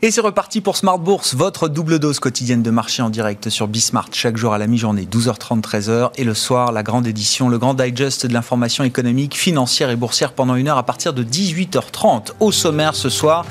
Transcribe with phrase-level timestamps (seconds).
[0.00, 3.66] Et c'est reparti pour Smart Bourse, votre double dose quotidienne de marché en direct sur
[3.66, 6.10] Bismart, chaque jour à la mi-journée, 12h30, 13h.
[6.16, 10.34] Et le soir, la grande édition, le grand digest de l'information économique, financière et boursière
[10.34, 12.28] pendant une heure à partir de 18h30.
[12.38, 13.44] Au sommaire ce soir,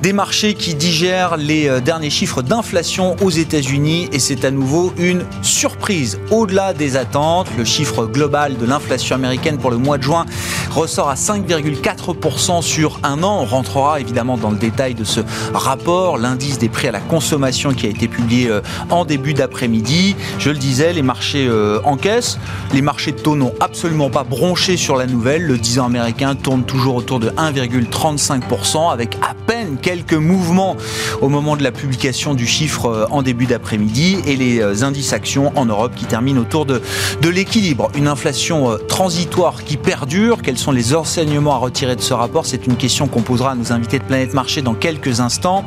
[0.00, 4.08] des marchés qui digèrent les euh, derniers chiffres d'inflation aux États-Unis.
[4.12, 6.18] Et c'est à nouveau une surprise.
[6.30, 10.24] Au-delà des attentes, le chiffre global de l'inflation américaine pour le mois de juin
[10.70, 13.42] ressort à 5,4% sur un an.
[13.42, 15.20] On rentrera évidemment dans le détail de ce
[15.52, 15.81] rapport
[16.18, 18.60] l'indice des prix à la consommation qui a été publié euh,
[18.90, 20.14] en début d'après-midi.
[20.38, 22.38] Je le disais, les marchés euh, encaissent.
[22.72, 25.42] Les marchés de taux n'ont absolument pas bronché sur la nouvelle.
[25.42, 30.76] Le 10 ans américain tourne toujours autour de 1,35% avec à peine quelques mouvements
[31.20, 35.52] au moment de la publication du chiffre euh, en début d'après-midi et les indices actions
[35.56, 36.80] en Europe qui terminent autour de,
[37.20, 37.90] de l'équilibre.
[37.96, 40.42] Une inflation transitoire qui perdure.
[40.42, 42.46] Quels sont les enseignements à retirer de ce rapport?
[42.46, 45.64] C'est une question qu'on posera à nos invités de Planète Marché dans quelques instants.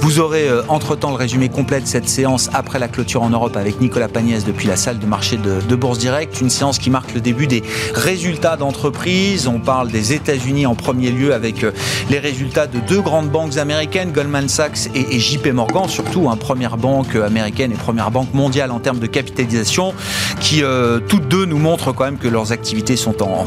[0.00, 3.56] Vous aurez euh, entre-temps le résumé complet de cette séance après la clôture en Europe
[3.56, 6.40] avec Nicolas Pagnès depuis la salle de marché de, Bourse Direct.
[6.40, 7.62] Une séance qui marque le début des
[7.94, 9.48] résultats d'entreprise.
[9.48, 11.72] On parle des États-Unis en premier lieu avec euh,
[12.10, 16.76] les résultats de deux grandes banques américaines, Goldman Sachs et, JP Morgan, surtout, hein, première
[16.76, 19.94] banque américaine et première banque mondiale en termes de capitalisation,
[20.40, 23.44] qui euh, toutes deux nous montrent quand même que leurs activités sont en,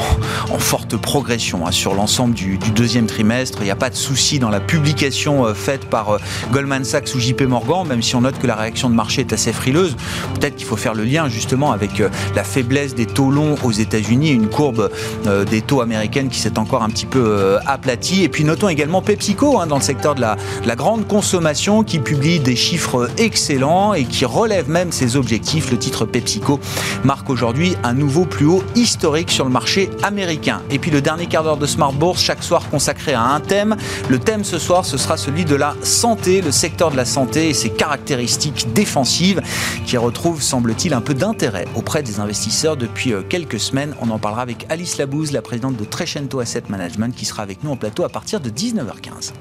[0.57, 3.59] forte progression hein, sur l'ensemble du, du, deuxième trimestre.
[3.61, 6.17] Il n'y a pas de souci dans la publication faite par euh,
[6.51, 9.33] Goldman Sachs ou JP Morgan, même si on note que la réaction de marché est
[9.33, 9.95] assez frileuse.
[10.35, 13.71] Peut-être qu'il faut faire le lien justement avec euh, la faiblesse des taux longs aux
[13.71, 14.89] États-Unis, une courbe
[15.27, 18.23] euh, des taux américaines qui s'est encore un petit peu aplatie.
[18.23, 21.99] Et puis notons également PepsiCo hein, dans le secteur de la, la grande consommation qui
[21.99, 25.71] publie des chiffres excellents et qui relève même ses objectifs.
[25.71, 26.59] Le titre PepsiCo
[27.03, 30.61] marque aujourd'hui un nouveau plus haut historique sur le marché américain.
[30.69, 33.75] Et puis le dernier quart d'heure de Smart Bourse, chaque soir consacré à un thème.
[34.09, 37.49] Le thème ce soir, ce sera celui de la santé, le secteur de la santé
[37.49, 39.41] et ses caractéristiques défensives
[39.85, 43.93] qui retrouvent, semble-t-il, un peu d'intérêt auprès des investisseurs depuis euh, quelques semaines.
[44.01, 47.63] On en parlera avec Alice Labouze, la présidente de Trecento Asset Management, qui sera avec
[47.63, 49.33] nous en plateau à partir de 19h15.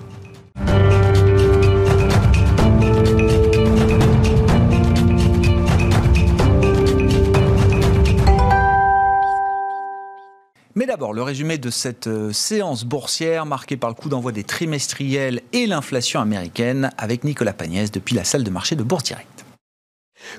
[10.76, 14.44] Mais d'abord, le résumé de cette euh, séance boursière marquée par le coup d'envoi des
[14.44, 19.12] trimestriels et l'inflation américaine avec Nicolas Pagnès depuis la salle de marché de Bourse.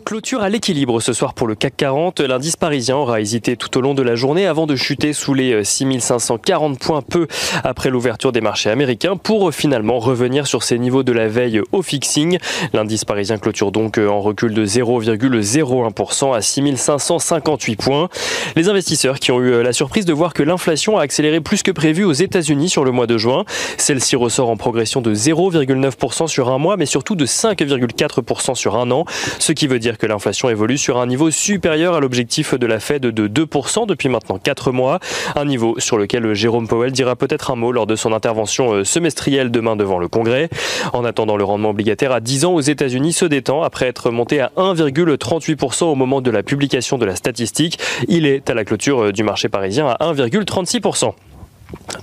[0.06, 2.22] Clôture à l'équilibre ce soir pour le CAC 40.
[2.22, 5.63] L'indice parisien aura hésité tout au long de la journée avant de chuter sous les
[5.63, 7.28] 6540 points peu
[7.63, 11.81] après l'ouverture des marchés américains pour finalement revenir sur ses niveaux de la veille au
[11.81, 12.40] fixing.
[12.74, 18.09] L'indice parisien clôture donc en recul de 0,01% à 6558 points.
[18.56, 21.72] Les investisseurs qui ont eu la surprise de voir que l'inflation a accéléré plus que
[21.72, 23.46] prévu aux États-Unis sur le mois de juin.
[23.78, 28.90] Celle-ci ressort en progression de 0,9% sur un mois mais surtout de 5,4% sur un
[28.91, 29.06] an,
[29.40, 32.80] ce qui veut dire que l'inflation évolue sur un niveau supérieur à l'objectif de la
[32.80, 35.00] Fed de 2% depuis maintenant 4 mois,
[35.36, 38.84] un niveau sur lequel Jérôme Powell dira peut-être un mot lors de son intervention euh,
[38.86, 40.50] semestrielle demain devant le Congrès.
[40.94, 44.40] En attendant, le rendement obligataire à 10 ans aux États-Unis se détend après être monté
[44.40, 47.80] à 1,38% au moment de la publication de la statistique.
[48.08, 51.14] Il est à la clôture euh, du marché parisien à 1,36%.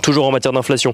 [0.01, 0.93] Toujours en matière d'inflation,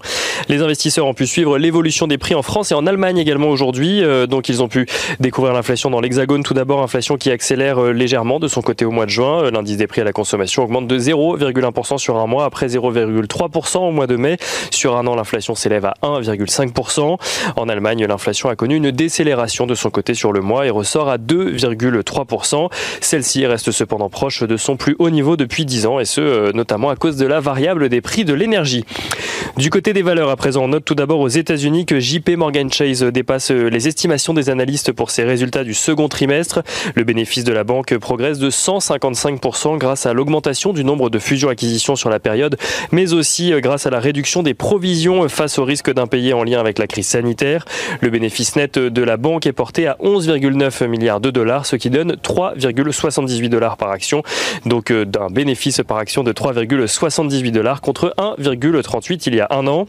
[0.49, 4.03] les investisseurs ont pu suivre l'évolution des prix en France et en Allemagne également aujourd'hui.
[4.03, 4.87] Euh, donc ils ont pu
[5.19, 6.43] découvrir l'inflation dans l'Hexagone.
[6.43, 9.43] Tout d'abord, inflation qui accélère euh, légèrement de son côté au mois de juin.
[9.43, 13.77] Euh, l'indice des prix à la consommation augmente de 0,1% sur un mois après 0,3%
[13.77, 14.37] au mois de mai.
[14.71, 17.17] Sur un an, l'inflation s'élève à 1,5%.
[17.55, 21.09] En Allemagne, l'inflation a connu une décélération de son côté sur le mois et ressort
[21.09, 22.69] à 2,3%.
[23.01, 26.89] Celle-ci reste cependant proche de son plus haut niveau depuis 10 ans et ce, notamment
[26.89, 28.64] à cause de la variable des prix de l'énergie
[29.57, 32.71] du côté des valeurs, à présent, on note tout d'abord aux États-Unis que JP Morgan
[32.71, 36.61] Chase dépasse les estimations des analystes pour ses résultats du second trimestre.
[36.95, 41.95] Le bénéfice de la banque progresse de 155% grâce à l'augmentation du nombre de fusions-acquisitions
[41.95, 42.57] sur la période,
[42.91, 46.79] mais aussi grâce à la réduction des provisions face au risque d'impayés en lien avec
[46.79, 47.65] la crise sanitaire.
[48.01, 51.89] Le bénéfice net de la banque est porté à 11,9 milliards de dollars, ce qui
[51.89, 54.23] donne 3,78 dollars par action.
[54.65, 58.35] Donc euh, d'un bénéfice par action de 3,78 dollars contre 1,
[58.81, 59.87] 38 il y a un an.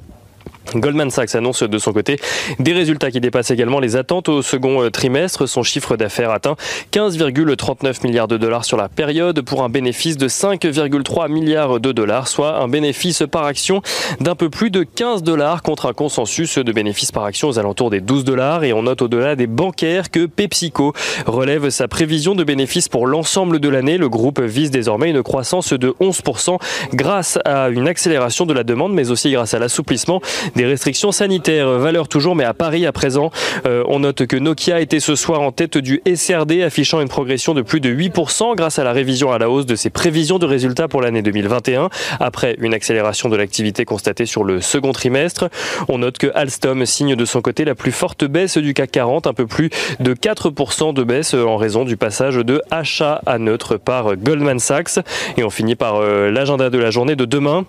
[0.74, 2.18] Goldman Sachs annonce de son côté
[2.58, 5.46] des résultats qui dépassent également les attentes au second euh, trimestre.
[5.46, 6.56] Son chiffre d'affaires atteint
[6.92, 12.28] 15,39 milliards de dollars sur la période pour un bénéfice de 5,3 milliards de dollars,
[12.28, 13.82] soit un bénéfice par action
[14.20, 17.90] d'un peu plus de 15 dollars contre un consensus de bénéfice par action aux alentours
[17.90, 18.64] des 12 dollars.
[18.64, 20.92] Et on note au-delà des bancaires que PepsiCo
[21.26, 23.98] relève sa prévision de bénéfice pour l'ensemble de l'année.
[23.98, 26.58] Le groupe vise désormais une croissance de 11%
[26.94, 30.20] grâce à une accélération de la demande, mais aussi grâce à l'assouplissement
[30.56, 31.68] des restrictions sanitaires.
[31.68, 33.30] Valeur toujours, mais à Paris à présent.
[33.66, 37.54] Euh, on note que Nokia était ce soir en tête du SRD, affichant une progression
[37.54, 40.46] de plus de 8% grâce à la révision à la hausse de ses prévisions de
[40.46, 45.48] résultats pour l'année 2021, après une accélération de l'activité constatée sur le second trimestre.
[45.88, 49.26] On note que Alstom signe de son côté la plus forte baisse du CAC 40,
[49.26, 49.70] un peu plus
[50.00, 54.98] de 4% de baisse en raison du passage de achat à neutre par Goldman Sachs.
[55.36, 57.66] Et on finit par euh, l'agenda de la journée de demain.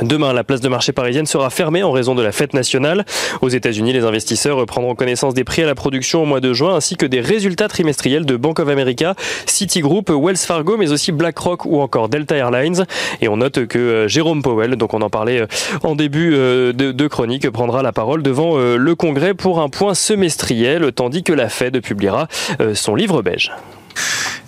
[0.00, 3.04] Demain, la place de marché parisienne sera fermée en raison de la fête nationale.
[3.42, 6.74] Aux États-Unis, les investisseurs prendront connaissance des prix à la production au mois de juin
[6.74, 9.14] ainsi que des résultats trimestriels de Bank of America,
[9.46, 12.86] Citigroup, Wells Fargo, mais aussi BlackRock ou encore Delta Airlines.
[13.20, 15.46] Et on note que euh, Jérôme Powell, donc on en parlait euh,
[15.82, 20.92] en début euh, de, chronique, prendra la parole devant le Congrès pour un point semestriel,
[20.92, 22.28] tandis que la Fed publiera
[22.74, 23.52] son livre beige.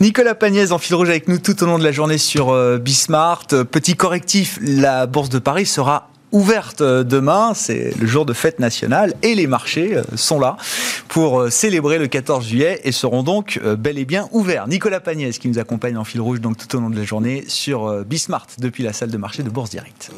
[0.00, 2.78] Nicolas Pagnès en fil rouge avec nous tout au long de la journée sur euh,
[2.78, 3.46] Bismart.
[3.46, 8.58] Petit correctif, la Bourse de Paris sera ouverte euh, demain, c'est le jour de fête
[8.58, 10.56] nationale et les marchés euh, sont là
[11.08, 14.66] pour célébrer le 14 juillet et seront donc bel et bien ouverts.
[14.66, 17.44] Nicolas Pagnès qui nous accompagne en fil rouge donc tout au long de la journée
[17.46, 20.10] sur Bismart depuis la salle de marché de Bourse Direct.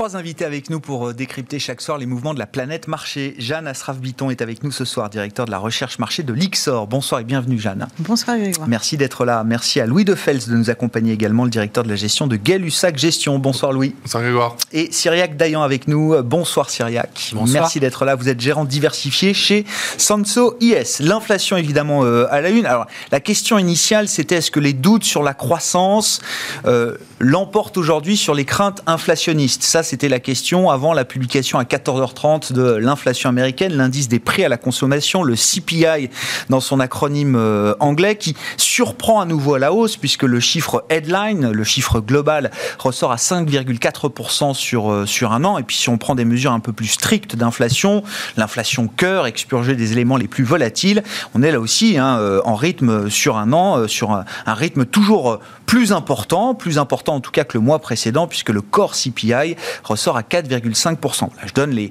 [0.00, 3.34] Trois invités avec nous pour euh, décrypter chaque soir les mouvements de la planète marché.
[3.38, 6.86] Jeanne Asraf-Biton est avec nous ce soir, directeur de la recherche marché de l'IXOR.
[6.86, 7.86] Bonsoir et bienvenue Jeanne.
[7.98, 8.66] Bonsoir Grégoire.
[8.66, 9.44] Merci d'être là.
[9.44, 12.36] Merci à Louis de Fels de nous accompagner également, le directeur de la gestion de
[12.36, 13.38] Gay-Lussac Gestion.
[13.38, 13.94] Bonsoir Louis.
[14.00, 14.56] Bonsoir Grégoire.
[14.72, 16.16] Et Cyriac Dayan avec nous.
[16.22, 17.32] Bonsoir Cyriac.
[17.34, 17.64] Bonsoir.
[17.64, 18.14] Merci d'être là.
[18.14, 19.66] Vous êtes gérant diversifié chez
[19.98, 21.00] Sanso IS.
[21.00, 22.64] L'inflation évidemment euh, à la une.
[22.64, 26.22] Alors la question initiale c'était est-ce que les doutes sur la croissance
[26.64, 29.62] euh, l'emportent aujourd'hui sur les craintes inflationnistes?
[29.62, 34.44] Ça c'était la question avant la publication à 14h30 de l'inflation américaine, l'indice des prix
[34.44, 36.10] à la consommation, le CPI
[36.48, 40.84] dans son acronyme euh, anglais, qui surprend à nouveau à la hausse puisque le chiffre
[40.90, 45.58] headline, le chiffre global, ressort à 5,4% sur, euh, sur un an.
[45.58, 48.04] Et puis si on prend des mesures un peu plus strictes d'inflation,
[48.36, 51.02] l'inflation cœur, expurgée des éléments les plus volatiles,
[51.34, 54.84] on est là aussi hein, euh, en rythme sur un an, sur un, un rythme
[54.84, 58.94] toujours plus important, plus important en tout cas que le mois précédent, puisque le core
[58.94, 59.54] CPI
[59.84, 61.28] ressort à 4,5%.
[61.46, 61.90] je donne les,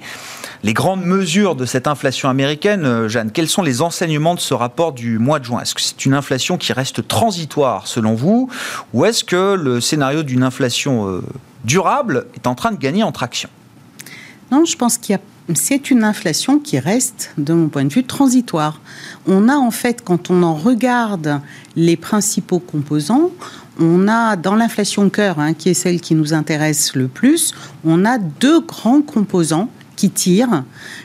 [0.64, 2.86] les grandes mesures de cette inflation américaine.
[2.86, 5.62] Euh, Jeanne, quels sont les enseignements de ce rapport du mois de juin?
[5.62, 8.50] Est-ce que c'est une inflation qui reste transitoire selon vous?
[8.94, 11.22] Ou est-ce que le scénario d'une inflation euh,
[11.64, 13.50] durable est en train de gagner en traction?
[14.52, 15.22] Non, je pense qu'il y a
[15.56, 18.80] c'est une inflation qui reste, de mon point de vue, transitoire.
[19.26, 21.42] On a en fait, quand on en regarde
[21.76, 23.32] les principaux composants,
[23.80, 27.54] on a dans l'inflation cœur, hein, qui est celle qui nous intéresse le plus,
[27.86, 30.64] on a deux grands composants qui tirent.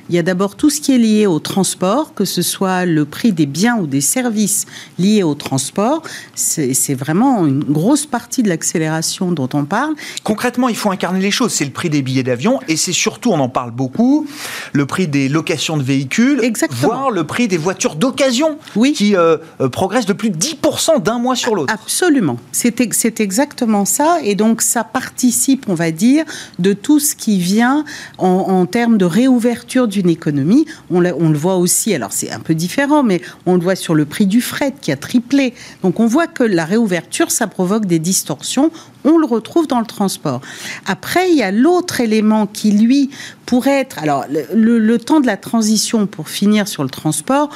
[0.08, 3.04] Il y a d'abord tout ce qui est lié au transport, que ce soit le
[3.04, 4.66] prix des biens ou des services
[5.00, 6.02] liés au transport.
[6.36, 9.94] C'est vraiment une grosse partie de l'accélération dont on parle.
[10.22, 11.52] Concrètement, il faut incarner les choses.
[11.52, 14.28] C'est le prix des billets d'avion et c'est surtout, on en parle beaucoup,
[14.72, 16.80] le prix des locations de véhicules, Exactement.
[16.80, 18.92] voire le prix des voitures d'occasion oui.
[18.92, 21.74] qui euh, euh, progresse de plus de 10% d'un mois sur l'autre.
[21.74, 22.38] Absolument.
[22.52, 24.18] C'est exactement ça.
[24.22, 26.24] Et donc, ça participe, on va dire,
[26.60, 27.84] de tout ce qui vient
[28.18, 30.66] en, en termes de réouverture d'une économie.
[30.90, 34.04] On, le voit aussi, alors c'est un peu différent, mais on le voit sur le
[34.04, 35.54] prix du fret qui a triplé.
[35.82, 38.70] Donc on voit que la réouverture, ça provoque des distorsions.
[39.04, 40.40] On le retrouve dans le transport.
[40.86, 43.10] Après, il y a l'autre élément qui, lui,
[43.46, 43.98] pourrait être...
[43.98, 44.24] Alors,
[44.54, 47.50] le, temps de la transition, pour finir sur le transport,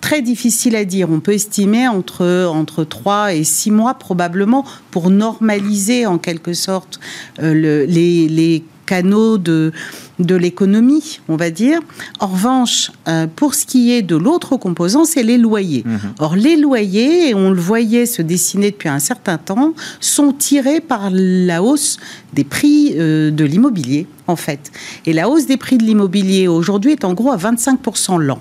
[0.00, 1.10] très difficile à dire.
[1.10, 7.00] On peut estimer entre, entre 3 et 6 mois probablement pour normaliser en quelque sorte
[7.42, 9.70] euh, le, les, les canaux de,
[10.18, 11.78] de l'économie, on va dire.
[12.18, 15.84] En revanche, euh, pour ce qui est de l'autre composant, c'est les loyers.
[15.86, 15.96] Mmh.
[16.18, 20.80] Or, les loyers, et on le voyait se dessiner depuis un certain temps, sont tirés
[20.80, 21.98] par la hausse
[22.32, 24.72] des prix euh, de l'immobilier, en fait.
[25.06, 28.40] Et la hausse des prix de l'immobilier aujourd'hui est en gros à 25% l'an.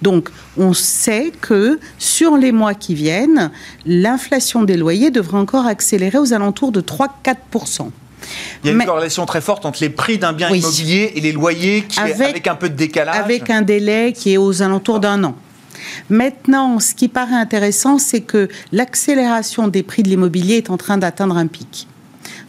[0.00, 3.50] Donc, on sait que sur les mois qui viennent,
[3.84, 7.90] l'inflation des loyers devrait encore accélérer aux alentours de 3-4%.
[8.62, 10.58] Il y a une corrélation très forte entre les prix d'un bien oui.
[10.58, 13.16] immobilier et les loyers qui avec, est avec un peu de décalage.
[13.16, 15.34] Avec un délai qui est aux alentours d'un an.
[16.10, 20.98] Maintenant, ce qui paraît intéressant, c'est que l'accélération des prix de l'immobilier est en train
[20.98, 21.86] d'atteindre un pic.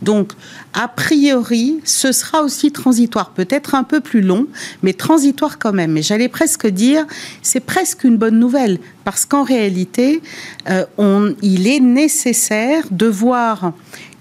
[0.02, 0.32] Donc,
[0.74, 4.48] a priori, ce sera aussi transitoire, peut-être un peu plus long,
[4.82, 5.92] mais transitoire quand même.
[5.92, 7.06] Mais j'allais presque dire,
[7.42, 10.22] c'est presque une bonne nouvelle, parce qu'en réalité,
[10.70, 13.74] euh, il est nécessaire de voir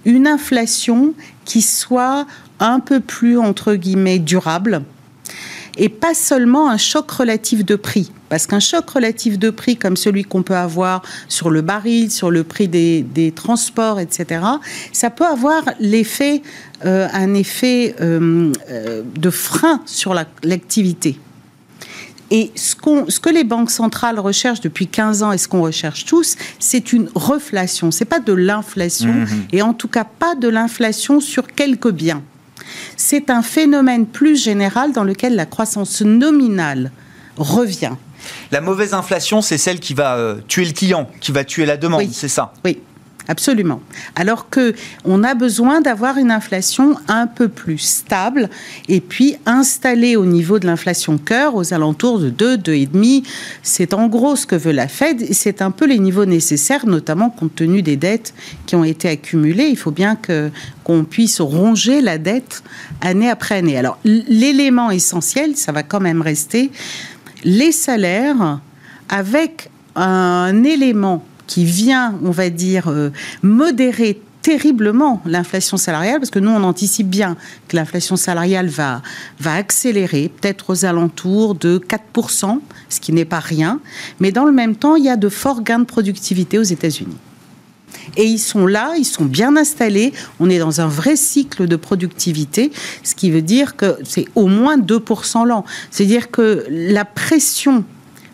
[0.05, 1.15] une inflation
[1.45, 2.27] qui soit
[2.61, 4.83] un peu plus, entre guillemets, durable
[5.79, 8.11] et pas seulement un choc relatif de prix.
[8.29, 12.31] Parce qu'un choc relatif de prix comme celui qu'on peut avoir sur le baril, sur
[12.31, 14.43] le prix des, transports, etc.,
[14.93, 16.43] ça peut avoir l'effet,
[16.85, 21.19] euh, un effet euh, euh, de frein sur l'activité.
[22.31, 22.75] Et ce,
[23.09, 26.93] ce, que les banques centrales recherchent depuis 15 ans et ce qu'on recherche tous, c'est
[26.93, 27.91] une reflation.
[27.91, 32.23] C'est pas de l'inflation, mmh et en tout cas pas de l'inflation sur quelques biens.
[32.97, 36.91] C'est un phénomène plus général dans lequel la croissance nominale
[37.37, 37.93] revient.
[38.51, 41.77] La mauvaise inflation, c'est celle qui va euh, tuer le client, qui va tuer la
[41.77, 42.53] demande, c'est ça?
[42.65, 42.79] Oui.
[43.31, 43.83] Absolument.
[44.17, 48.49] Alors que on a besoin d'avoir une inflation un peu plus stable
[48.89, 53.27] et puis installée au niveau de l'inflation cœur aux alentours de 2, 2,5.
[53.63, 56.87] C'est en gros ce que veut la Fed et c'est un peu les niveaux nécessaires,
[56.87, 58.33] notamment compte tenu des dettes
[58.65, 59.69] qui ont été accumulées.
[59.69, 62.63] Il faut bien qu'on puisse ronger la dette
[63.03, 63.77] année après année.
[63.77, 66.71] Alors l'élément essentiel, ça va quand même rester
[67.45, 68.61] les salaires
[69.11, 73.11] avec un élément qui vient, on va dire, euh,
[73.43, 77.37] modérer terriblement l'inflation salariale, parce que nous, on anticipe bien
[77.67, 79.03] que l'inflation salariale va,
[79.41, 83.81] va accélérer, peut-être aux alentours de 4%, ce qui n'est pas rien.
[84.21, 87.17] Mais dans le même temps, il y a de forts gains de productivité aux États-Unis.
[88.17, 90.13] Et ils sont là, ils sont bien installés.
[90.41, 94.47] On est dans un vrai cycle de productivité, ce qui veut dire que c'est au
[94.47, 95.65] moins 2% l'an.
[95.91, 97.85] C'est-à-dire que la pression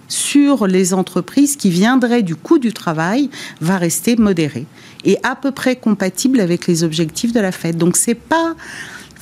[0.08, 3.30] sur les entreprises qui viendraient du coût du travail
[3.60, 4.66] va rester modérée
[5.04, 7.76] et à peu près compatible avec les objectifs de la Fed.
[7.76, 8.54] Donc c'est pas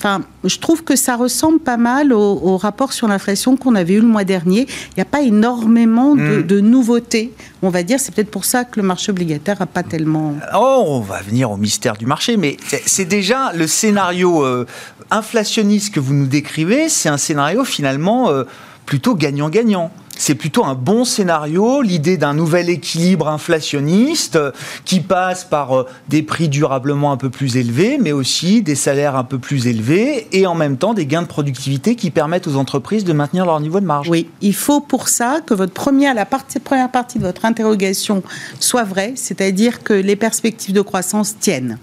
[0.05, 4.01] Enfin, je trouve que ça ressemble pas mal au, rapport sur l'inflation qu'on avait eu
[4.01, 4.63] le mois dernier.
[4.63, 6.59] Il n'y a pas énormément de, hmm.
[6.59, 8.01] nouveautés, on va dire.
[8.01, 10.35] C'est peut-être pour ça que le marché obligataire n'a pas tellement.
[10.57, 14.67] Oh, on va venir au mystère du marché, mais c'est déjà le scénario euh,
[15.13, 16.89] inflationniste que vous nous décrivez.
[16.89, 18.43] C'est un scénario finalement euh,
[18.87, 24.53] plutôt gagnant-gagnant c'est plutôt un bon scénario, l'idée d'un nouvel équilibre inflationniste euh,
[24.85, 29.17] qui passe par euh, des prix durablement un peu plus élevés, mais aussi des salaires
[29.17, 32.55] un peu plus élevés et en même temps des gains de productivité qui permettent aux
[32.55, 34.09] entreprises de maintenir leur niveau de marge.
[34.09, 38.23] Oui, il faut pour ça que votre première, la première partie de votre interrogation
[38.61, 41.79] soit vraie, c'est-à-dire que les perspectives de croissance tiennent.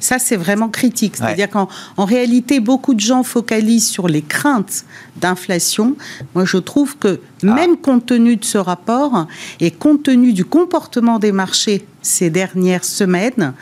[0.00, 1.16] Ça, c'est vraiment critique.
[1.16, 4.84] C'est-à-dire qu'en réalité, beaucoup de gens focalisent sur les craintes
[5.16, 5.96] d'inflation.
[6.34, 7.46] Moi, je trouve que ah.
[7.46, 9.26] même compte tenu de ce rapport
[9.60, 13.52] et compte tenu du comportement des marchés ces dernières semaines,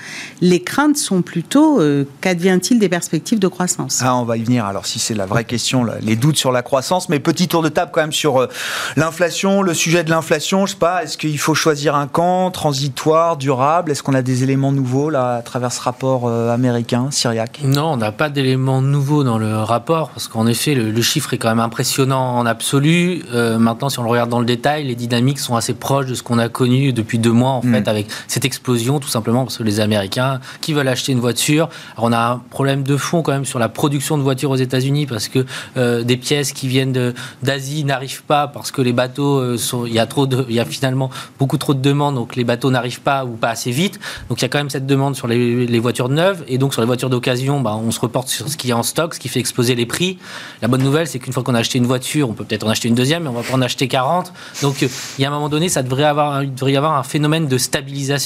[0.40, 4.00] les craintes sont plutôt euh, qu'advient-il des perspectives de croissance?
[4.02, 4.64] Ah, On va y venir.
[4.64, 7.68] Alors, si c'est la vraie question, les doutes sur la croissance, mais petit tour de
[7.68, 8.48] table quand même sur euh,
[8.96, 10.66] l'inflation, le sujet de l'inflation.
[10.66, 13.90] Je sais pas, est-ce qu'il faut choisir un camp transitoire, durable?
[13.90, 17.60] Est-ce qu'on a des éléments nouveaux là à travers ce rapport euh, américain, syriaque?
[17.64, 21.38] Non, on n'a pas d'éléments nouveaux dans le rapport parce qu'en effet, le, chiffre est
[21.38, 23.22] quand même impressionnant en absolu.
[23.32, 26.22] maintenant, si on le regarde dans le détail, les dynamiques sont assez proches de ce
[26.22, 27.72] qu'on a connu depuis deux mois en hmm.
[27.72, 31.68] fait avec cette explosion, tout simplement parce que les Américains qui veulent acheter une voiture,
[31.96, 34.56] alors on a un problème de fond quand même sur la production de voitures aux
[34.56, 35.44] États-Unis parce que
[35.76, 39.94] euh, des pièces qui viennent d'Asie n'arrivent pas parce que les bateaux euh, sont, il
[39.94, 42.70] y a trop de, il y a finalement beaucoup trop de demandes, donc les bateaux
[42.70, 43.98] n'arrivent pas ou pas assez vite.
[44.28, 46.82] Donc il y a quand même cette demande sur les, voitures neuves et donc sur
[46.82, 49.28] les voitures d'occasion, bah, on se reporte sur ce qui est en stock, ce qui
[49.28, 50.18] fait exploser les prix.
[50.60, 52.70] La bonne nouvelle, c'est qu'une fois qu'on a acheté une voiture, on peut peut-être en
[52.70, 54.32] acheter une deuxième, mais on va pas en acheter 40.
[54.62, 57.02] Donc il y a un moment donné, ça devrait avoir, il devrait y avoir un
[57.02, 58.17] phénomène de stabilisation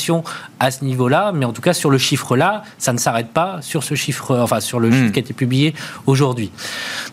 [0.60, 3.82] à ce niveau-là, mais en tout cas sur le chiffre-là, ça ne s'arrête pas sur
[3.82, 5.12] ce chiffre, enfin sur le chiffre hmm.
[5.12, 5.74] qui a été publié
[6.06, 6.50] aujourd'hui.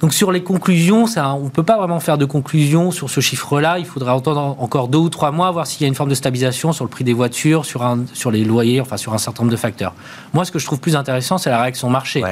[0.01, 3.21] Donc sur les conclusions, ça, on ne peut pas vraiment faire de conclusion sur ce
[3.21, 3.79] chiffre-là.
[3.79, 6.15] Il faudra attendre encore deux ou trois mois, voir s'il y a une forme de
[6.15, 9.43] stabilisation sur le prix des voitures, sur, un, sur les loyers, enfin sur un certain
[9.43, 9.93] nombre de facteurs.
[10.33, 12.24] Moi, ce que je trouve plus intéressant, c'est la réaction marché.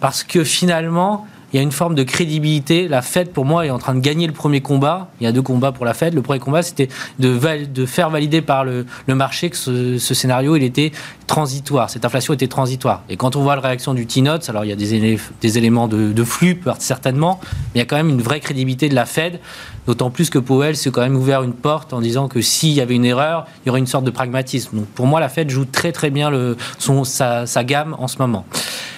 [0.00, 2.88] Parce que finalement, il y a une forme de crédibilité.
[2.88, 5.08] La Fed, pour moi, est en train de gagner le premier combat.
[5.20, 6.14] Il y a deux combats pour la Fed.
[6.14, 6.88] Le premier combat, c'était
[7.18, 10.92] de, faire valider par le, marché que ce, scénario, il était
[11.26, 11.90] transitoire.
[11.90, 13.02] Cette inflation était transitoire.
[13.08, 15.88] Et quand on voit la réaction du T-Notes, alors il y a des, des éléments
[15.88, 19.40] de, flux, certainement, mais il y a quand même une vraie crédibilité de la Fed.
[19.86, 22.80] D'autant plus que Powell s'est quand même ouvert une porte en disant que s'il y
[22.80, 24.76] avait une erreur, il y aurait une sorte de pragmatisme.
[24.76, 28.08] Donc pour moi, la Fed joue très très bien le, son, sa, sa gamme en
[28.08, 28.44] ce moment.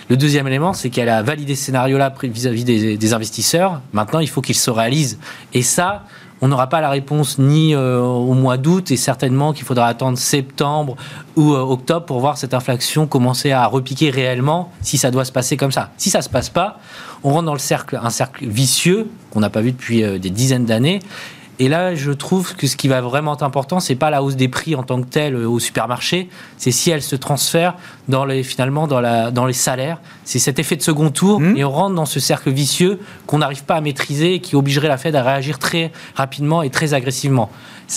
[0.09, 3.83] Le deuxième élément, c'est qu'elle a validé ce scénario-là vis-à-vis des, investisseurs.
[3.93, 5.19] Maintenant, il faut qu'il se réalise.
[5.53, 6.05] Et ça,
[6.41, 10.19] on n'aura pas la réponse ni euh, au mois d'août et certainement qu'il faudra attendre
[10.19, 10.97] septembre
[11.37, 15.33] ou euh, octobre pour voir cette inflation commencer à repiquer réellement si ça doit se
[15.33, 15.91] passer comme ça.
[15.97, 16.79] Si ça se passe pas,
[17.25, 20.31] on rentre dans le cercle, un cercle vicieux qu'on n'a pas vu depuis euh, des
[20.31, 21.01] dizaines d'années
[21.61, 24.37] et là, je trouve que ce qui va vraiment être important, c'est pas la hausse
[24.37, 27.75] des prix en tant que telle euh, au supermarché, c'est si elle se transfère
[28.09, 30.01] dans les, finalement dans, la, dans les salaires.
[30.25, 31.57] C'est cet effet de second tour mmh.
[31.57, 34.89] et on rentre dans ce cercle vicieux qu'on n'arrive pas à maîtriser et qui obligerait
[34.89, 37.51] la Fed à réagir très rapidement et très agressivement.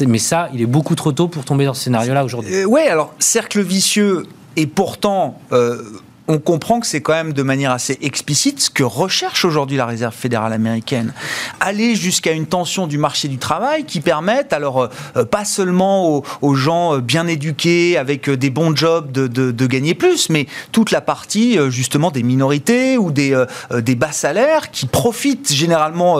[0.08, 2.53] Mais ça, il est beaucoup trop tôt pour tomber dans ce scénario-là aujourd'hui.
[2.53, 4.24] Euh, oui, alors cercle vicieux
[4.56, 5.39] et pourtant.
[5.51, 5.82] Euh,
[6.28, 9.86] on comprend que c'est quand même de manière assez explicite ce que recherche aujourd'hui la
[9.86, 11.13] Réserve fédérale américaine.
[11.60, 16.56] Aller jusqu'à une tension du marché du travail qui permette, alors euh, pas seulement aux,
[16.56, 21.01] gens euh, bien éduqués avec euh, des bons jobs de, gagner plus, mais toute la
[21.01, 26.18] partie justement des minorités ou des, des bas salaires qui profitent généralement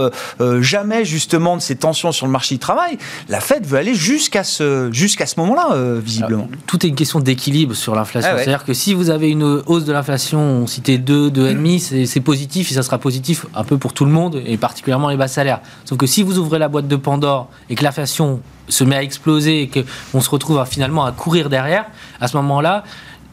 [0.60, 2.98] jamais justement de ces tensions sur le marché du travail.
[3.28, 6.48] La Fed veut aller jusqu'à ce, jusqu'à ce moment-là, visiblement.
[6.66, 8.32] tout est une question d'équilibre sur l'inflation.
[8.34, 12.06] Ah C'est-à-dire que si vous avez une hausse de la l'inflation, on citait 2, 2,5,
[12.06, 15.18] c'est positif et ça sera positif un peu pour tout le monde et particulièrement les
[15.18, 15.62] bas salaires.
[15.86, 19.04] Sauf que si vous ouvrez la boîte de Pandore et que l'inflation se met à
[19.04, 21.86] exploser et qu'on se retrouve finalement à courir derrière,
[22.20, 22.84] à ce moment-là,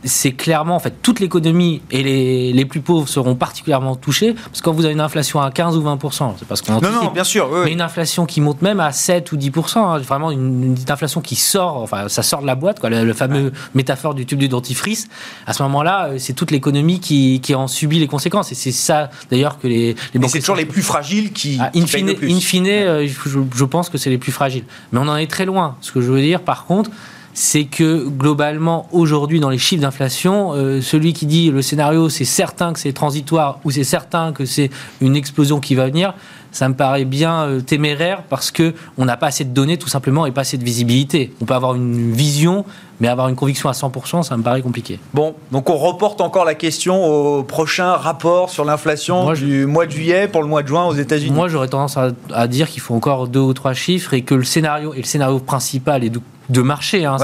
[0.04, 4.34] c'est clairement, en fait, toute l'économie et les, les, plus pauvres seront particulièrement touchés.
[4.34, 5.98] Parce que quand vous avez une inflation à 15 ou 20
[6.38, 7.48] c'est parce qu'on Non, non, bien sûr.
[7.64, 11.34] mais une inflation qui monte même à 7 ou 10 hein, vraiment une, inflation qui
[11.34, 15.08] sort, enfin, ça sort de la boîte, quoi, le, fameux métaphore du tube du dentifrice.
[15.46, 18.52] À ce moment-là, c'est toute l'économie qui, qui, en subit les conséquences.
[18.52, 21.58] Et c'est ça, d'ailleurs, que les, les c'est toujours les plus fragiles qui.
[21.60, 24.64] Ah, in, fine, in fine, euh, je, je pense que c'est les plus fragiles.
[24.92, 25.76] Mais on en est très loin.
[25.80, 26.90] Ce que je veux dire, par contre,
[27.38, 32.24] c'est que globalement, aujourd'hui, dans les chiffres d'inflation, euh, celui qui dit le scénario, c'est
[32.24, 36.14] certain que c'est transitoire ou c'est certain que c'est une explosion qui va venir,
[36.50, 39.86] ça me paraît bien euh, téméraire parce que on n'a pas assez de données tout
[39.86, 41.32] simplement et pas assez de visibilité.
[41.40, 42.64] On peut avoir une vision,
[42.98, 44.98] mais avoir une conviction à 100%, ça me paraît compliqué.
[45.14, 49.92] Bon, donc on reporte encore la question au prochain rapport sur l'inflation du mois de
[49.92, 51.36] juillet pour le mois de juin aux États-Unis.
[51.36, 54.34] Moi, j'aurais tendance à, à, dire qu'il faut encore deux ou trois chiffres et que
[54.34, 56.10] le scénario et le scénario principal est
[56.48, 57.04] de marché.
[57.04, 57.16] Hein,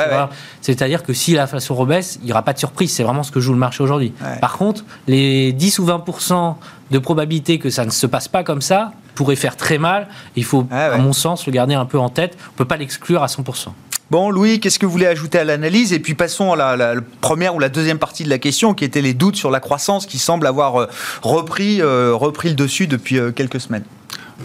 [0.60, 2.92] C'est-à-dire que si l'inflation rebaisse, il n'y aura pas de surprise.
[2.92, 4.12] C'est vraiment ce que joue le marché aujourd'hui.
[4.40, 6.54] Par contre, les 10 ou 20%
[6.90, 10.08] de probabilité que ça ne se passe pas comme ça pourrait faire très mal.
[10.36, 12.36] Il faut, à mon sens, le garder un peu en tête.
[12.48, 13.68] On ne peut pas l'exclure à 100%.
[14.10, 15.92] Bon, Louis, qu'est-ce que vous voulez ajouter à l'analyse?
[15.94, 19.00] Et puis passons à la, première ou la deuxième partie de la question, qui était
[19.00, 20.86] les doutes sur la croissance, qui semble avoir euh,
[21.22, 23.84] repris, euh, repris le dessus depuis euh, quelques semaines.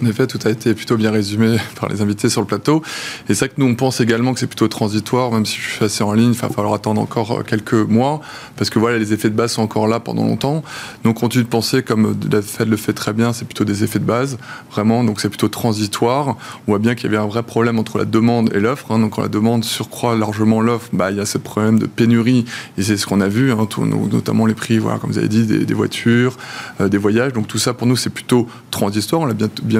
[0.02, 2.84] En effet, tout a été plutôt bien résumé par les invités sur le plateau.
[3.28, 5.69] Et c'est vrai que nous, on pense également que c'est plutôt transitoire, même si je
[5.69, 8.21] suis assez en ligne, il va falloir attendre encore euh, quelques mois,
[8.56, 10.63] parce que voilà, les effets de base sont encore là pendant longtemps.
[11.04, 13.84] Donc, on continue de penser, comme la Fed le fait très bien, c'est plutôt des
[13.84, 14.38] effets de base,
[14.71, 16.38] vraiment, donc c'est plutôt transitoire.
[16.67, 18.91] On voit bien qu'il y avait un vrai problème entre la demande et l'offre.
[18.91, 18.99] Hein.
[18.99, 22.45] donc, quand la demande surcroît largement l'offre, bah, il y a ce problème de pénurie,
[22.78, 23.67] et c'est ce qu'on a vu, hein,
[24.12, 26.38] notamment les prix, comme vous avez dit, des, voitures,
[26.80, 27.34] euh, des voyages.
[27.34, 29.28] Donc, tout ça, pour nous, c'est plutôt transitoire.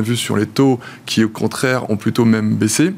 [0.01, 2.93] Vu sur les taux qui, au contraire, ont plutôt même baissé.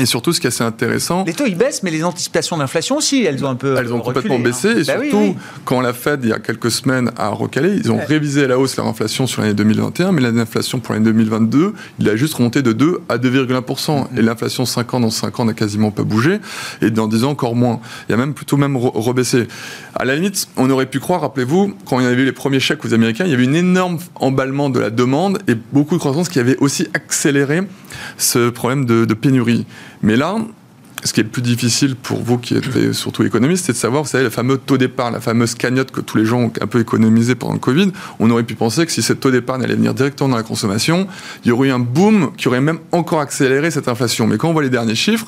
[0.00, 1.22] Et surtout, ce qui est assez intéressant.
[1.24, 3.76] Les taux, ils baissent, mais les anticipations d'inflation aussi, elles ont un peu.
[3.78, 4.40] Elles ont complètement hein.
[4.40, 4.70] baissé.
[4.70, 8.00] Et bah surtout, quand la Fed, il y a quelques semaines, a recalé, ils ont
[8.04, 12.08] révisé à la hausse leur inflation sur l'année 2021, mais l'inflation pour l'année 2022, il
[12.08, 13.62] a juste remonté de 2 à 2,1%.
[13.64, 14.18] Mm-hmm.
[14.18, 16.40] Et l'inflation 5 ans dans 5 ans n'a quasiment pas bougé.
[16.82, 17.78] Et dans 10 ans, encore moins.
[18.08, 19.46] Il y a même plutôt même rebaissé.
[19.94, 22.60] À la limite, on aurait pu croire, rappelez-vous, quand il y avait eu les premiers
[22.60, 26.00] chèques aux Américains, il y avait une énorme emballement de la demande et beaucoup de
[26.00, 27.62] croissance qui avait aussi accéléré
[28.18, 29.66] ce problème de, de pénurie.
[30.02, 30.36] Mais là,
[31.04, 34.02] ce qui est le plus difficile pour vous qui êtes surtout économiste, c'est de savoir,
[34.02, 36.66] vous savez, le fameux taux d'épargne, la fameuse cagnotte que tous les gens ont un
[36.66, 37.92] peu économisé pendant le Covid.
[38.20, 41.06] On aurait pu penser que si ce taux d'épargne allait venir directement dans la consommation,
[41.44, 44.26] il y aurait eu un boom qui aurait même encore accéléré cette inflation.
[44.26, 45.26] Mais quand on voit les derniers chiffres,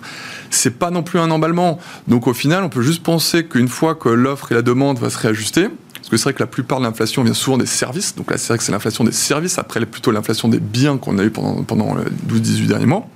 [0.48, 1.78] c'est pas non plus un emballement.
[2.08, 5.10] Donc au final, on peut juste penser qu'une fois que l'offre et la demande vont
[5.10, 8.14] se réajuster, parce que c'est vrai que la plupart de l'inflation vient souvent des services.
[8.14, 11.18] Donc là, c'est vrai que c'est l'inflation des services, après plutôt l'inflation des biens qu'on
[11.18, 13.06] a eu pendant, pendant les 12-18 derniers mois.